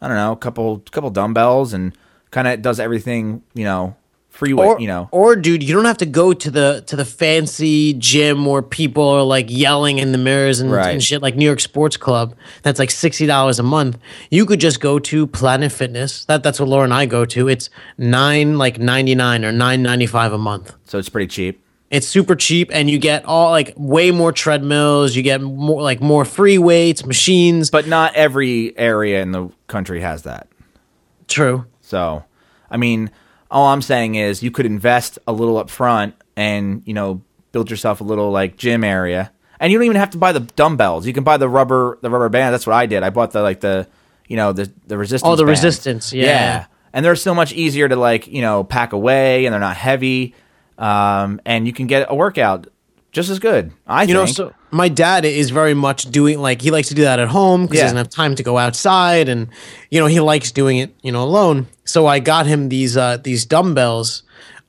I 0.02 0.08
don't 0.08 0.16
know, 0.18 0.32
a 0.32 0.36
couple 0.36 0.80
couple 0.90 1.08
dumbbells, 1.10 1.72
and 1.72 1.96
kind 2.34 2.48
of 2.48 2.60
does 2.60 2.78
everything 2.80 3.42
you 3.54 3.64
know 3.64 3.94
free 4.28 4.52
weight. 4.52 4.66
Or, 4.66 4.80
you 4.80 4.88
know, 4.88 5.08
or 5.12 5.36
dude, 5.36 5.62
you 5.62 5.72
don't 5.72 5.84
have 5.84 5.98
to 5.98 6.06
go 6.06 6.32
to 6.32 6.50
the 6.50 6.82
to 6.88 6.96
the 6.96 7.04
fancy 7.04 7.94
gym 7.94 8.44
where 8.46 8.62
people 8.62 9.08
are 9.08 9.22
like 9.22 9.46
yelling 9.48 9.98
in 9.98 10.10
the 10.10 10.18
mirrors 10.18 10.58
and, 10.58 10.72
Right. 10.72 10.90
and 10.92 11.00
shit 11.00 11.22
like 11.22 11.36
New 11.36 11.44
York 11.44 11.60
Sports 11.60 11.96
Club. 11.96 12.34
That's 12.64 12.80
like 12.80 12.90
sixty 12.90 13.26
dollars 13.26 13.60
a 13.60 13.62
month. 13.62 13.96
You 14.30 14.44
could 14.44 14.58
just 14.58 14.80
go 14.80 14.98
to 14.98 15.26
Planet 15.28 15.70
Fitness. 15.70 16.24
That 16.24 16.42
that's 16.42 16.58
what 16.58 16.68
Laura 16.68 16.82
and 16.84 16.92
I 16.92 17.06
go 17.06 17.24
to. 17.24 17.46
It's 17.48 17.70
nine 17.96 18.58
like 18.58 18.78
ninety 18.80 19.14
nine 19.14 19.44
or 19.44 19.52
nine 19.52 19.82
ninety 19.84 20.06
five 20.06 20.32
a 20.32 20.38
month. 20.38 20.74
so 20.84 20.98
it's 20.98 21.08
pretty 21.08 21.28
cheap. 21.28 21.60
It's 21.90 22.08
super 22.08 22.34
cheap, 22.34 22.70
and 22.72 22.90
you 22.90 22.98
get 22.98 23.24
all 23.24 23.50
like 23.52 23.72
way 23.76 24.10
more 24.10 24.32
treadmills. 24.32 25.14
You 25.14 25.22
get 25.22 25.40
more 25.40 25.80
like 25.80 26.00
more 26.00 26.24
free 26.24 26.58
weights, 26.58 27.06
machines. 27.06 27.70
But 27.70 27.86
not 27.86 28.16
every 28.16 28.76
area 28.76 29.22
in 29.22 29.30
the 29.30 29.50
country 29.68 30.00
has 30.00 30.24
that. 30.24 30.48
True. 31.28 31.66
So, 31.94 32.24
I 32.68 32.76
mean, 32.76 33.12
all 33.52 33.68
I'm 33.68 33.80
saying 33.82 34.16
is 34.16 34.42
you 34.42 34.50
could 34.50 34.66
invest 34.66 35.20
a 35.28 35.32
little 35.32 35.56
up 35.58 35.70
front 35.70 36.16
and, 36.36 36.82
you 36.86 36.92
know, 36.92 37.22
build 37.52 37.70
yourself 37.70 38.00
a 38.00 38.04
little 38.04 38.32
like 38.32 38.56
gym 38.56 38.82
area. 38.82 39.30
And 39.60 39.70
you 39.70 39.78
don't 39.78 39.84
even 39.84 39.96
have 39.96 40.10
to 40.10 40.18
buy 40.18 40.32
the 40.32 40.40
dumbbells. 40.40 41.06
You 41.06 41.12
can 41.12 41.22
buy 41.22 41.36
the 41.36 41.48
rubber 41.48 41.98
the 42.02 42.10
rubber 42.10 42.28
band. 42.28 42.52
That's 42.52 42.66
what 42.66 42.74
I 42.74 42.86
did. 42.86 43.04
I 43.04 43.10
bought 43.10 43.30
the 43.30 43.42
like 43.42 43.60
the 43.60 43.86
you 44.26 44.36
know, 44.36 44.52
the 44.52 44.72
the 44.88 44.98
resistance 44.98 45.30
Oh, 45.32 45.36
the 45.36 45.44
bands. 45.44 45.62
resistance, 45.62 46.12
yeah. 46.12 46.66
And 46.92 47.04
they're 47.04 47.14
so 47.14 47.32
much 47.32 47.52
easier 47.52 47.88
to 47.88 47.94
like, 47.94 48.26
you 48.26 48.42
know, 48.42 48.64
pack 48.64 48.92
away 48.92 49.46
and 49.46 49.52
they're 49.52 49.60
not 49.60 49.76
heavy. 49.76 50.34
Um, 50.76 51.40
and 51.46 51.64
you 51.68 51.72
can 51.72 51.86
get 51.86 52.06
a 52.10 52.14
workout 52.14 52.66
just 53.14 53.30
as 53.30 53.38
good. 53.38 53.72
I 53.86 54.02
You 54.02 54.08
think. 54.08 54.16
know, 54.18 54.26
so 54.26 54.52
my 54.70 54.88
dad 54.88 55.24
is 55.24 55.48
very 55.50 55.72
much 55.72 56.10
doing 56.10 56.38
like 56.40 56.60
he 56.60 56.70
likes 56.70 56.88
to 56.88 56.94
do 56.94 57.02
that 57.02 57.18
at 57.18 57.28
home 57.28 57.62
because 57.62 57.76
Yeah. 57.78 57.82
he 57.84 57.84
doesn't 57.86 57.96
have 57.96 58.10
time 58.10 58.34
to 58.34 58.42
go 58.42 58.58
outside, 58.58 59.30
and 59.30 59.48
you 59.90 59.98
know 60.00 60.06
he 60.06 60.20
likes 60.20 60.52
doing 60.52 60.76
it 60.78 60.94
you 61.02 61.10
know 61.12 61.22
alone. 61.22 61.66
So 61.84 62.06
I 62.06 62.18
got 62.18 62.44
him 62.46 62.68
these 62.68 62.96
uh 62.98 63.16
these 63.22 63.46
dumbbells, 63.46 64.22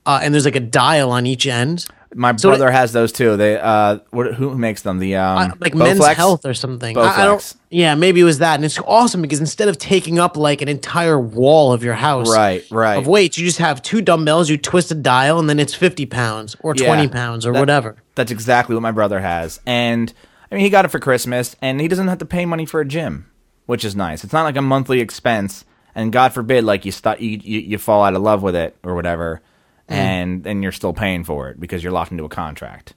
uh, 0.05 0.19
and 0.23 0.33
there's 0.33 0.45
like 0.45 0.55
a 0.55 0.61
dial 0.61 1.11
on 1.11 1.25
each 1.25 1.45
end, 1.47 1.85
My 2.17 2.33
so 2.37 2.47
brother 2.47 2.71
has 2.71 2.93
those 2.93 3.11
too. 3.11 3.35
They 3.35 3.59
uh, 3.59 3.99
what, 4.11 4.35
who 4.35 4.57
makes 4.57 4.83
them? 4.83 4.99
The 4.99 5.17
um, 5.17 5.37
uh, 5.37 5.49
like 5.59 5.75
Men's 5.75 6.03
Health 6.07 6.45
or 6.45 6.53
something. 6.53 6.97
I, 6.97 7.01
I 7.01 7.25
don't. 7.25 7.53
Yeah, 7.69 7.95
maybe 7.95 8.21
it 8.21 8.23
was 8.23 8.37
that, 8.39 8.55
and 8.55 8.63
it's 8.63 8.79
awesome 8.79 9.21
because 9.21 9.41
instead 9.41 9.67
of 9.67 9.77
taking 9.77 10.17
up 10.17 10.37
like 10.37 10.61
an 10.61 10.69
entire 10.69 11.19
wall 11.19 11.73
of 11.73 11.83
your 11.83 11.93
house, 11.93 12.31
Right, 12.33 12.63
right. 12.71 12.95
of 12.95 13.05
weights, 13.05 13.37
you 13.37 13.45
just 13.45 13.57
have 13.57 13.81
two 13.81 14.01
dumbbells. 14.01 14.49
You 14.49 14.57
twist 14.57 14.91
a 14.91 14.95
dial, 14.95 15.39
and 15.39 15.49
then 15.49 15.59
it's 15.59 15.73
fifty 15.75 16.05
pounds 16.05 16.55
or 16.61 16.73
Yeah. 16.77 16.85
twenty 16.87 17.09
pounds 17.09 17.45
or 17.45 17.51
That- 17.51 17.59
whatever. 17.59 17.97
That's 18.15 18.31
exactly 18.31 18.75
what 18.75 18.81
my 18.81 18.91
brother 18.91 19.19
has, 19.19 19.59
and 19.65 20.13
I 20.49 20.55
mean 20.55 20.63
he 20.63 20.69
got 20.69 20.85
it 20.85 20.87
for 20.91 20.99
Christmas, 20.99 21.57
and 21.61 21.81
he 21.81 21.89
doesn't 21.89 22.07
have 22.07 22.19
to 22.19 22.25
pay 22.25 22.45
money 22.45 22.65
for 22.65 22.79
a 22.79 22.85
gym, 22.85 23.25
which 23.65 23.83
is 23.83 23.93
nice. 23.93 24.23
It's 24.23 24.31
not 24.31 24.43
like 24.43 24.55
a 24.55 24.61
monthly 24.61 25.01
expense, 25.01 25.65
and 25.93 26.13
God 26.13 26.31
forbid, 26.31 26.63
like 26.63 26.85
you 26.85 26.93
st- 26.93 27.19
you, 27.19 27.41
you 27.43 27.59
you 27.59 27.77
fall 27.77 28.03
out 28.05 28.13
of 28.15 28.21
love 28.21 28.41
with 28.41 28.55
it 28.55 28.77
or 28.85 28.95
whatever, 28.95 29.41
Mm. 29.89 29.93
and 29.93 30.43
then 30.43 30.63
you're 30.63 30.71
still 30.71 30.93
paying 30.93 31.23
for 31.23 31.49
it 31.49 31.59
because 31.59 31.83
you're 31.83 31.91
locked 31.93 32.11
into 32.11 32.25
a 32.25 32.29
contract. 32.29 32.93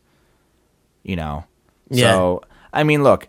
You 1.02 1.16
know, 1.16 1.44
Yeah. 1.90 2.12
so 2.12 2.42
I 2.72 2.82
mean, 2.84 3.02
look. 3.02 3.28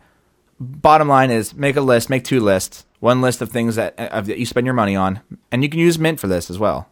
Bottom 0.62 1.08
line 1.08 1.32
is 1.32 1.54
make 1.54 1.78
a 1.78 1.82
list, 1.82 2.10
make 2.10 2.26
two 2.26 2.42
lists. 2.42 2.86
One 3.00 3.22
list 3.22 3.42
of 3.42 3.50
things 3.50 3.76
that, 3.76 3.98
of, 3.98 4.26
that 4.26 4.38
you 4.40 4.46
spend 4.46 4.66
your 4.68 4.74
money 4.74 4.94
on, 4.94 5.22
and 5.54 5.64
you 5.64 5.70
can 5.70 5.80
use 5.80 5.98
Mint 5.98 6.20
for 6.20 6.28
this 6.28 6.50
as 6.50 6.60
well. 6.60 6.90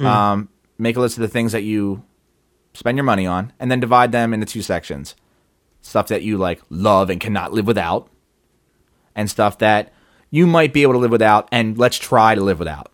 Mm. 0.00 0.04
Um, 0.04 0.48
make 0.78 0.96
a 0.96 1.00
list 1.00 1.16
of 1.16 1.22
the 1.22 1.28
things 1.28 1.52
that 1.52 1.62
you 1.62 2.02
spend 2.72 2.96
your 2.96 3.04
money 3.04 3.24
on, 3.24 3.52
and 3.60 3.70
then 3.70 3.78
divide 3.78 4.10
them 4.10 4.34
into 4.34 4.46
two 4.46 4.62
sections. 4.62 5.14
Stuff 5.80 6.08
that 6.08 6.22
you 6.22 6.38
like 6.38 6.60
love 6.70 7.08
and 7.08 7.20
cannot 7.20 7.52
live 7.52 7.68
without, 7.68 8.08
and 9.14 9.30
stuff 9.30 9.58
that 9.58 9.92
you 10.30 10.44
might 10.48 10.72
be 10.72 10.82
able 10.82 10.94
to 10.94 10.98
live 10.98 11.12
without, 11.12 11.48
and 11.52 11.78
let's 11.78 11.96
try 11.98 12.34
to 12.34 12.40
live 12.40 12.58
without. 12.58 12.90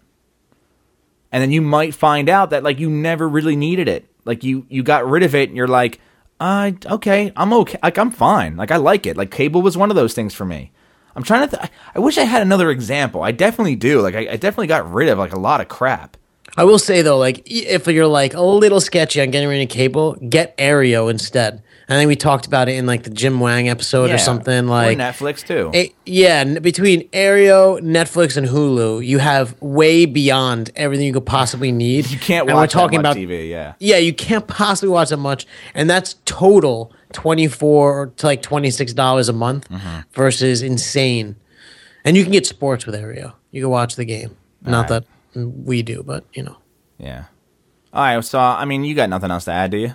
And 1.33 1.43
then 1.43 1.51
you 1.51 1.63
might 1.63 1.95
find 1.95 2.29
out 2.29 2.51
that 2.51 2.63
like 2.63 2.79
you 2.79 2.91
never 2.91 3.29
really 3.29 3.57
needed 3.57 3.89
it. 3.89 4.07
Like 4.25 4.45
you 4.45 4.67
you 4.69 4.83
got 4.83 5.09
rid 5.09 5.23
of 5.23 5.35
it, 5.35 5.49
and 5.49 5.57
you're 5.57 5.69
like, 5.69 6.01
uh, 6.41 6.73
okay, 6.87 7.33
I'm 7.37 7.53
okay. 7.53 7.79
Like 7.83 7.99
I'm 7.99 8.11
fine. 8.11 8.57
Like 8.57 8.71
I 8.71 8.77
like 8.77 9.07
it. 9.07 9.17
Like 9.17 9.31
cable 9.31 9.63
was 9.63 9.77
one 9.77 9.91
of 9.91 9.97
those 9.97 10.15
things 10.15 10.35
for 10.35 10.45
me. 10.45 10.73
I'm 11.15 11.23
trying 11.23 11.49
to. 11.49 11.57
Th- 11.57 11.71
I 11.95 11.99
wish 11.99 12.19
I 12.19 12.25
had 12.25 12.43
another 12.43 12.71
example. 12.71 13.23
I 13.23 13.33
definitely 13.33 13.77
do. 13.77 14.01
Like 14.01 14.15
I, 14.15 14.33
I 14.33 14.37
definitely 14.37 14.69
got 14.69 14.93
rid 14.93 15.09
of 15.09 15.19
like 15.19 15.33
a 15.33 15.39
lot 15.39 15.61
of 15.61 15.69
crap. 15.69 16.17
I 16.57 16.65
will 16.65 16.79
say 16.79 17.03
though, 17.03 17.19
like 17.19 17.43
if 17.47 17.87
you're 17.87 18.07
like 18.07 18.35
a 18.35 18.43
little 18.43 18.81
sketchy 18.81 19.21
on 19.21 19.31
getting 19.31 19.49
rid 19.49 19.63
of 19.63 19.69
cable, 19.69 20.15
get 20.15 20.57
Aereo 20.57 21.11
instead. 21.11 21.63
I 21.91 21.95
think 21.99 22.09
we 22.09 22.17
talked 22.17 22.47
about 22.47 22.69
it 22.69 22.77
in 22.77 22.87
like 22.87 23.03
the 23.03 23.11
Jim 23.11 23.41
Wang 23.41 23.69
episode 23.69 24.09
Yeah. 24.11 24.15
or 24.15 24.19
something. 24.19 24.67
Or 24.67 24.71
Like, 24.71 24.97
Netflix 24.99 25.45
too. 25.47 25.71
a- 25.75 25.93
yeah, 26.07 26.37
n- 26.47 26.63
between 26.63 27.09
Aereo, 27.11 27.81
Netflix, 27.81 28.37
and 28.37 28.47
Hulu, 28.47 29.05
you 29.05 29.19
have 29.19 29.55
way 29.61 30.07
beyond 30.07 30.71
everything 30.77 31.07
you 31.07 31.13
could 31.13 31.27
possibly 31.27 31.73
need. 31.87 32.09
you 32.11 32.19
can't 32.19 32.49
And 32.49 32.57
watch 32.57 32.75
we're 32.75 32.81
talking 32.81 33.01
about 33.01 33.17
TV. 33.17 33.49
Yeah. 33.51 33.75
yeah, 33.81 33.97
you 33.97 34.13
can't 34.13 34.47
possibly 34.47 34.89
watch 34.93 35.09
that 35.11 35.17
much, 35.17 35.47
and 35.75 35.91
that's 35.91 36.15
total 36.25 36.93
twenty 37.13 37.49
four 37.49 38.13
to 38.19 38.27
like 38.27 38.41
twenty 38.41 38.71
six 38.71 38.93
dollars 38.93 39.29
a 39.29 39.33
month 39.33 39.69
Mm-hmm. 39.69 40.01
versus 40.13 40.63
insane. 40.63 41.35
And 42.05 42.17
you 42.17 42.23
can 42.23 42.33
get 42.33 42.47
sports 42.47 42.87
with 42.87 42.95
Aereo. 42.95 43.33
You 43.51 43.63
can 43.63 43.71
watch 43.71 43.97
the 43.97 44.05
game. 44.05 44.37
Not 44.65 44.89
that 44.89 45.05
we 45.35 45.83
do, 45.83 46.03
but 46.03 46.25
you 46.35 46.43
know. 46.45 46.57
Yeah. 46.99 47.25
All 47.93 48.03
right. 48.03 48.25
So 48.25 48.39
I 48.39 48.65
mean, 48.65 48.85
you 48.85 48.95
got 48.95 49.09
nothing 49.11 49.31
else 49.31 49.45
to 49.47 49.53
add, 49.53 49.71
do 49.73 49.77
you? 49.79 49.95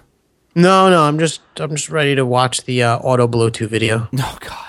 No, 0.56 0.90
no, 0.90 1.04
I'm 1.04 1.20
just 1.20 1.42
I'm 1.58 1.72
just 1.76 1.90
ready 1.90 2.16
to 2.16 2.26
watch 2.26 2.64
the 2.64 2.84
uh, 2.84 2.98
Auto 2.98 3.28
Blow 3.28 3.50
Two 3.50 3.68
video. 3.68 4.08
Oh 4.18 4.38
God. 4.40 4.62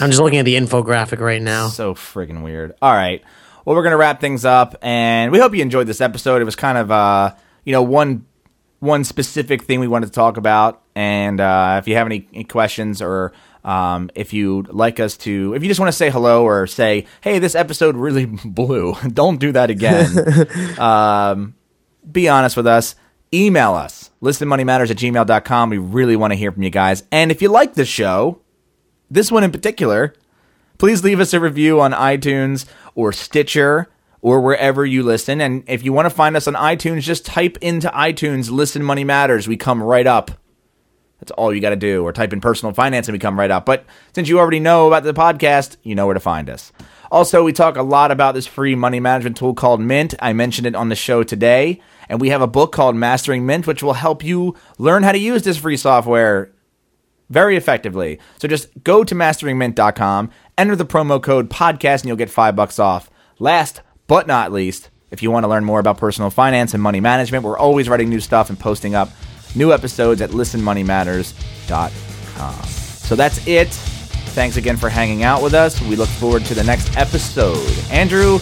I'm 0.00 0.10
just 0.10 0.20
looking 0.20 0.40
at 0.40 0.44
the 0.44 0.56
infographic 0.56 1.20
right 1.20 1.40
now. 1.40 1.68
So 1.68 1.94
friggin' 1.94 2.42
weird. 2.42 2.74
All 2.82 2.92
right. 2.92 3.22
Well, 3.64 3.76
we're 3.76 3.84
gonna 3.84 3.96
wrap 3.96 4.20
things 4.20 4.44
up, 4.44 4.74
and 4.82 5.30
we 5.30 5.38
hope 5.38 5.54
you 5.54 5.62
enjoyed 5.62 5.86
this 5.86 6.00
episode. 6.00 6.42
It 6.42 6.44
was 6.44 6.56
kind 6.56 6.76
of, 6.78 6.90
uh, 6.90 7.34
you 7.64 7.72
know, 7.72 7.82
one 7.82 8.26
one 8.80 9.04
specific 9.04 9.62
thing 9.62 9.80
we 9.80 9.86
wanted 9.88 10.06
to 10.06 10.12
talk 10.12 10.36
about. 10.36 10.82
And 10.96 11.40
uh, 11.40 11.76
if 11.80 11.88
you 11.88 11.94
have 11.96 12.06
any, 12.06 12.28
any 12.34 12.44
questions, 12.44 13.00
or 13.00 13.32
um, 13.64 14.10
if 14.14 14.32
you'd 14.32 14.68
like 14.68 15.00
us 15.00 15.16
to, 15.18 15.54
if 15.54 15.62
you 15.62 15.68
just 15.68 15.80
want 15.80 15.88
to 15.88 15.96
say 15.96 16.10
hello 16.10 16.44
or 16.44 16.66
say, 16.66 17.06
"Hey, 17.20 17.38
this 17.38 17.54
episode 17.54 17.94
really 17.96 18.24
blew," 18.44 18.94
don't 19.12 19.38
do 19.38 19.52
that 19.52 19.70
again. 19.70 20.78
um, 20.80 21.54
be 22.10 22.28
honest 22.28 22.56
with 22.56 22.66
us. 22.66 22.96
Email 23.34 23.74
us. 23.74 24.10
listenmoneymatters 24.22 24.90
at 24.90 24.96
gmail.com. 24.96 25.70
We 25.70 25.78
really 25.78 26.14
want 26.14 26.32
to 26.32 26.36
hear 26.36 26.52
from 26.52 26.62
you 26.62 26.70
guys. 26.70 27.02
And 27.10 27.30
if 27.32 27.42
you 27.42 27.48
like 27.48 27.74
the 27.74 27.84
show, 27.84 28.40
this 29.10 29.32
one 29.32 29.42
in 29.42 29.50
particular, 29.50 30.14
please 30.78 31.02
leave 31.02 31.18
us 31.18 31.34
a 31.34 31.40
review 31.40 31.80
on 31.80 31.92
iTunes 31.92 32.64
or 32.94 33.12
Stitcher 33.12 33.88
or 34.20 34.40
wherever 34.40 34.86
you 34.86 35.02
listen. 35.02 35.40
And 35.40 35.64
if 35.66 35.84
you 35.84 35.92
want 35.92 36.06
to 36.06 36.10
find 36.10 36.36
us 36.36 36.46
on 36.46 36.54
iTunes, 36.54 37.02
just 37.02 37.26
type 37.26 37.58
into 37.60 37.88
iTunes 37.88 38.50
Listen 38.50 38.82
Money 38.82 39.04
Matters. 39.04 39.48
We 39.48 39.56
come 39.56 39.82
right 39.82 40.06
up. 40.06 40.30
That's 41.20 41.32
all 41.32 41.52
you 41.54 41.60
got 41.60 41.70
to 41.70 41.76
do. 41.76 42.02
Or 42.04 42.12
type 42.12 42.32
in 42.32 42.40
personal 42.40 42.72
finance 42.72 43.08
and 43.08 43.14
we 43.14 43.18
come 43.18 43.38
right 43.38 43.50
up. 43.50 43.66
But 43.66 43.84
since 44.14 44.28
you 44.28 44.38
already 44.38 44.60
know 44.60 44.86
about 44.86 45.02
the 45.02 45.12
podcast, 45.12 45.76
you 45.82 45.94
know 45.94 46.06
where 46.06 46.14
to 46.14 46.20
find 46.20 46.48
us. 46.48 46.72
Also, 47.14 47.44
we 47.44 47.52
talk 47.52 47.76
a 47.76 47.82
lot 47.82 48.10
about 48.10 48.34
this 48.34 48.44
free 48.44 48.74
money 48.74 48.98
management 48.98 49.36
tool 49.36 49.54
called 49.54 49.80
Mint. 49.80 50.16
I 50.18 50.32
mentioned 50.32 50.66
it 50.66 50.74
on 50.74 50.88
the 50.88 50.96
show 50.96 51.22
today. 51.22 51.80
And 52.08 52.20
we 52.20 52.30
have 52.30 52.42
a 52.42 52.48
book 52.48 52.72
called 52.72 52.96
Mastering 52.96 53.46
Mint, 53.46 53.68
which 53.68 53.84
will 53.84 53.92
help 53.92 54.24
you 54.24 54.56
learn 54.78 55.04
how 55.04 55.12
to 55.12 55.18
use 55.18 55.44
this 55.44 55.58
free 55.58 55.76
software 55.76 56.50
very 57.30 57.56
effectively. 57.56 58.18
So 58.40 58.48
just 58.48 58.66
go 58.82 59.04
to 59.04 59.14
masteringmint.com, 59.14 60.30
enter 60.58 60.74
the 60.74 60.84
promo 60.84 61.22
code 61.22 61.48
podcast, 61.48 62.00
and 62.00 62.06
you'll 62.06 62.16
get 62.16 62.30
five 62.30 62.56
bucks 62.56 62.80
off. 62.80 63.08
Last 63.38 63.82
but 64.08 64.26
not 64.26 64.50
least, 64.50 64.90
if 65.12 65.22
you 65.22 65.30
want 65.30 65.44
to 65.44 65.48
learn 65.48 65.64
more 65.64 65.78
about 65.78 65.98
personal 65.98 66.30
finance 66.30 66.74
and 66.74 66.82
money 66.82 66.98
management, 66.98 67.44
we're 67.44 67.56
always 67.56 67.88
writing 67.88 68.08
new 68.08 68.18
stuff 68.18 68.50
and 68.50 68.58
posting 68.58 68.96
up 68.96 69.08
new 69.54 69.72
episodes 69.72 70.20
at 70.20 70.30
listenmoneymatters.com. 70.30 72.64
So 72.64 73.14
that's 73.14 73.46
it. 73.46 73.93
Thanks 74.34 74.56
again 74.56 74.76
for 74.76 74.88
hanging 74.88 75.22
out 75.22 75.42
with 75.42 75.54
us. 75.54 75.80
We 75.80 75.94
look 75.94 76.08
forward 76.08 76.44
to 76.46 76.54
the 76.54 76.64
next 76.64 76.96
episode. 76.96 77.70
Andrew, 77.88 78.40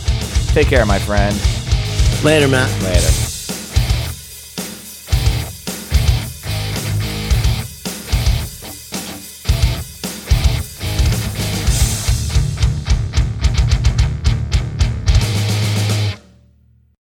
take 0.48 0.68
care, 0.68 0.86
my 0.86 0.98
friend. 0.98 1.36
Later, 2.24 2.48
Matt. 2.48 2.70
Later. 2.82 3.31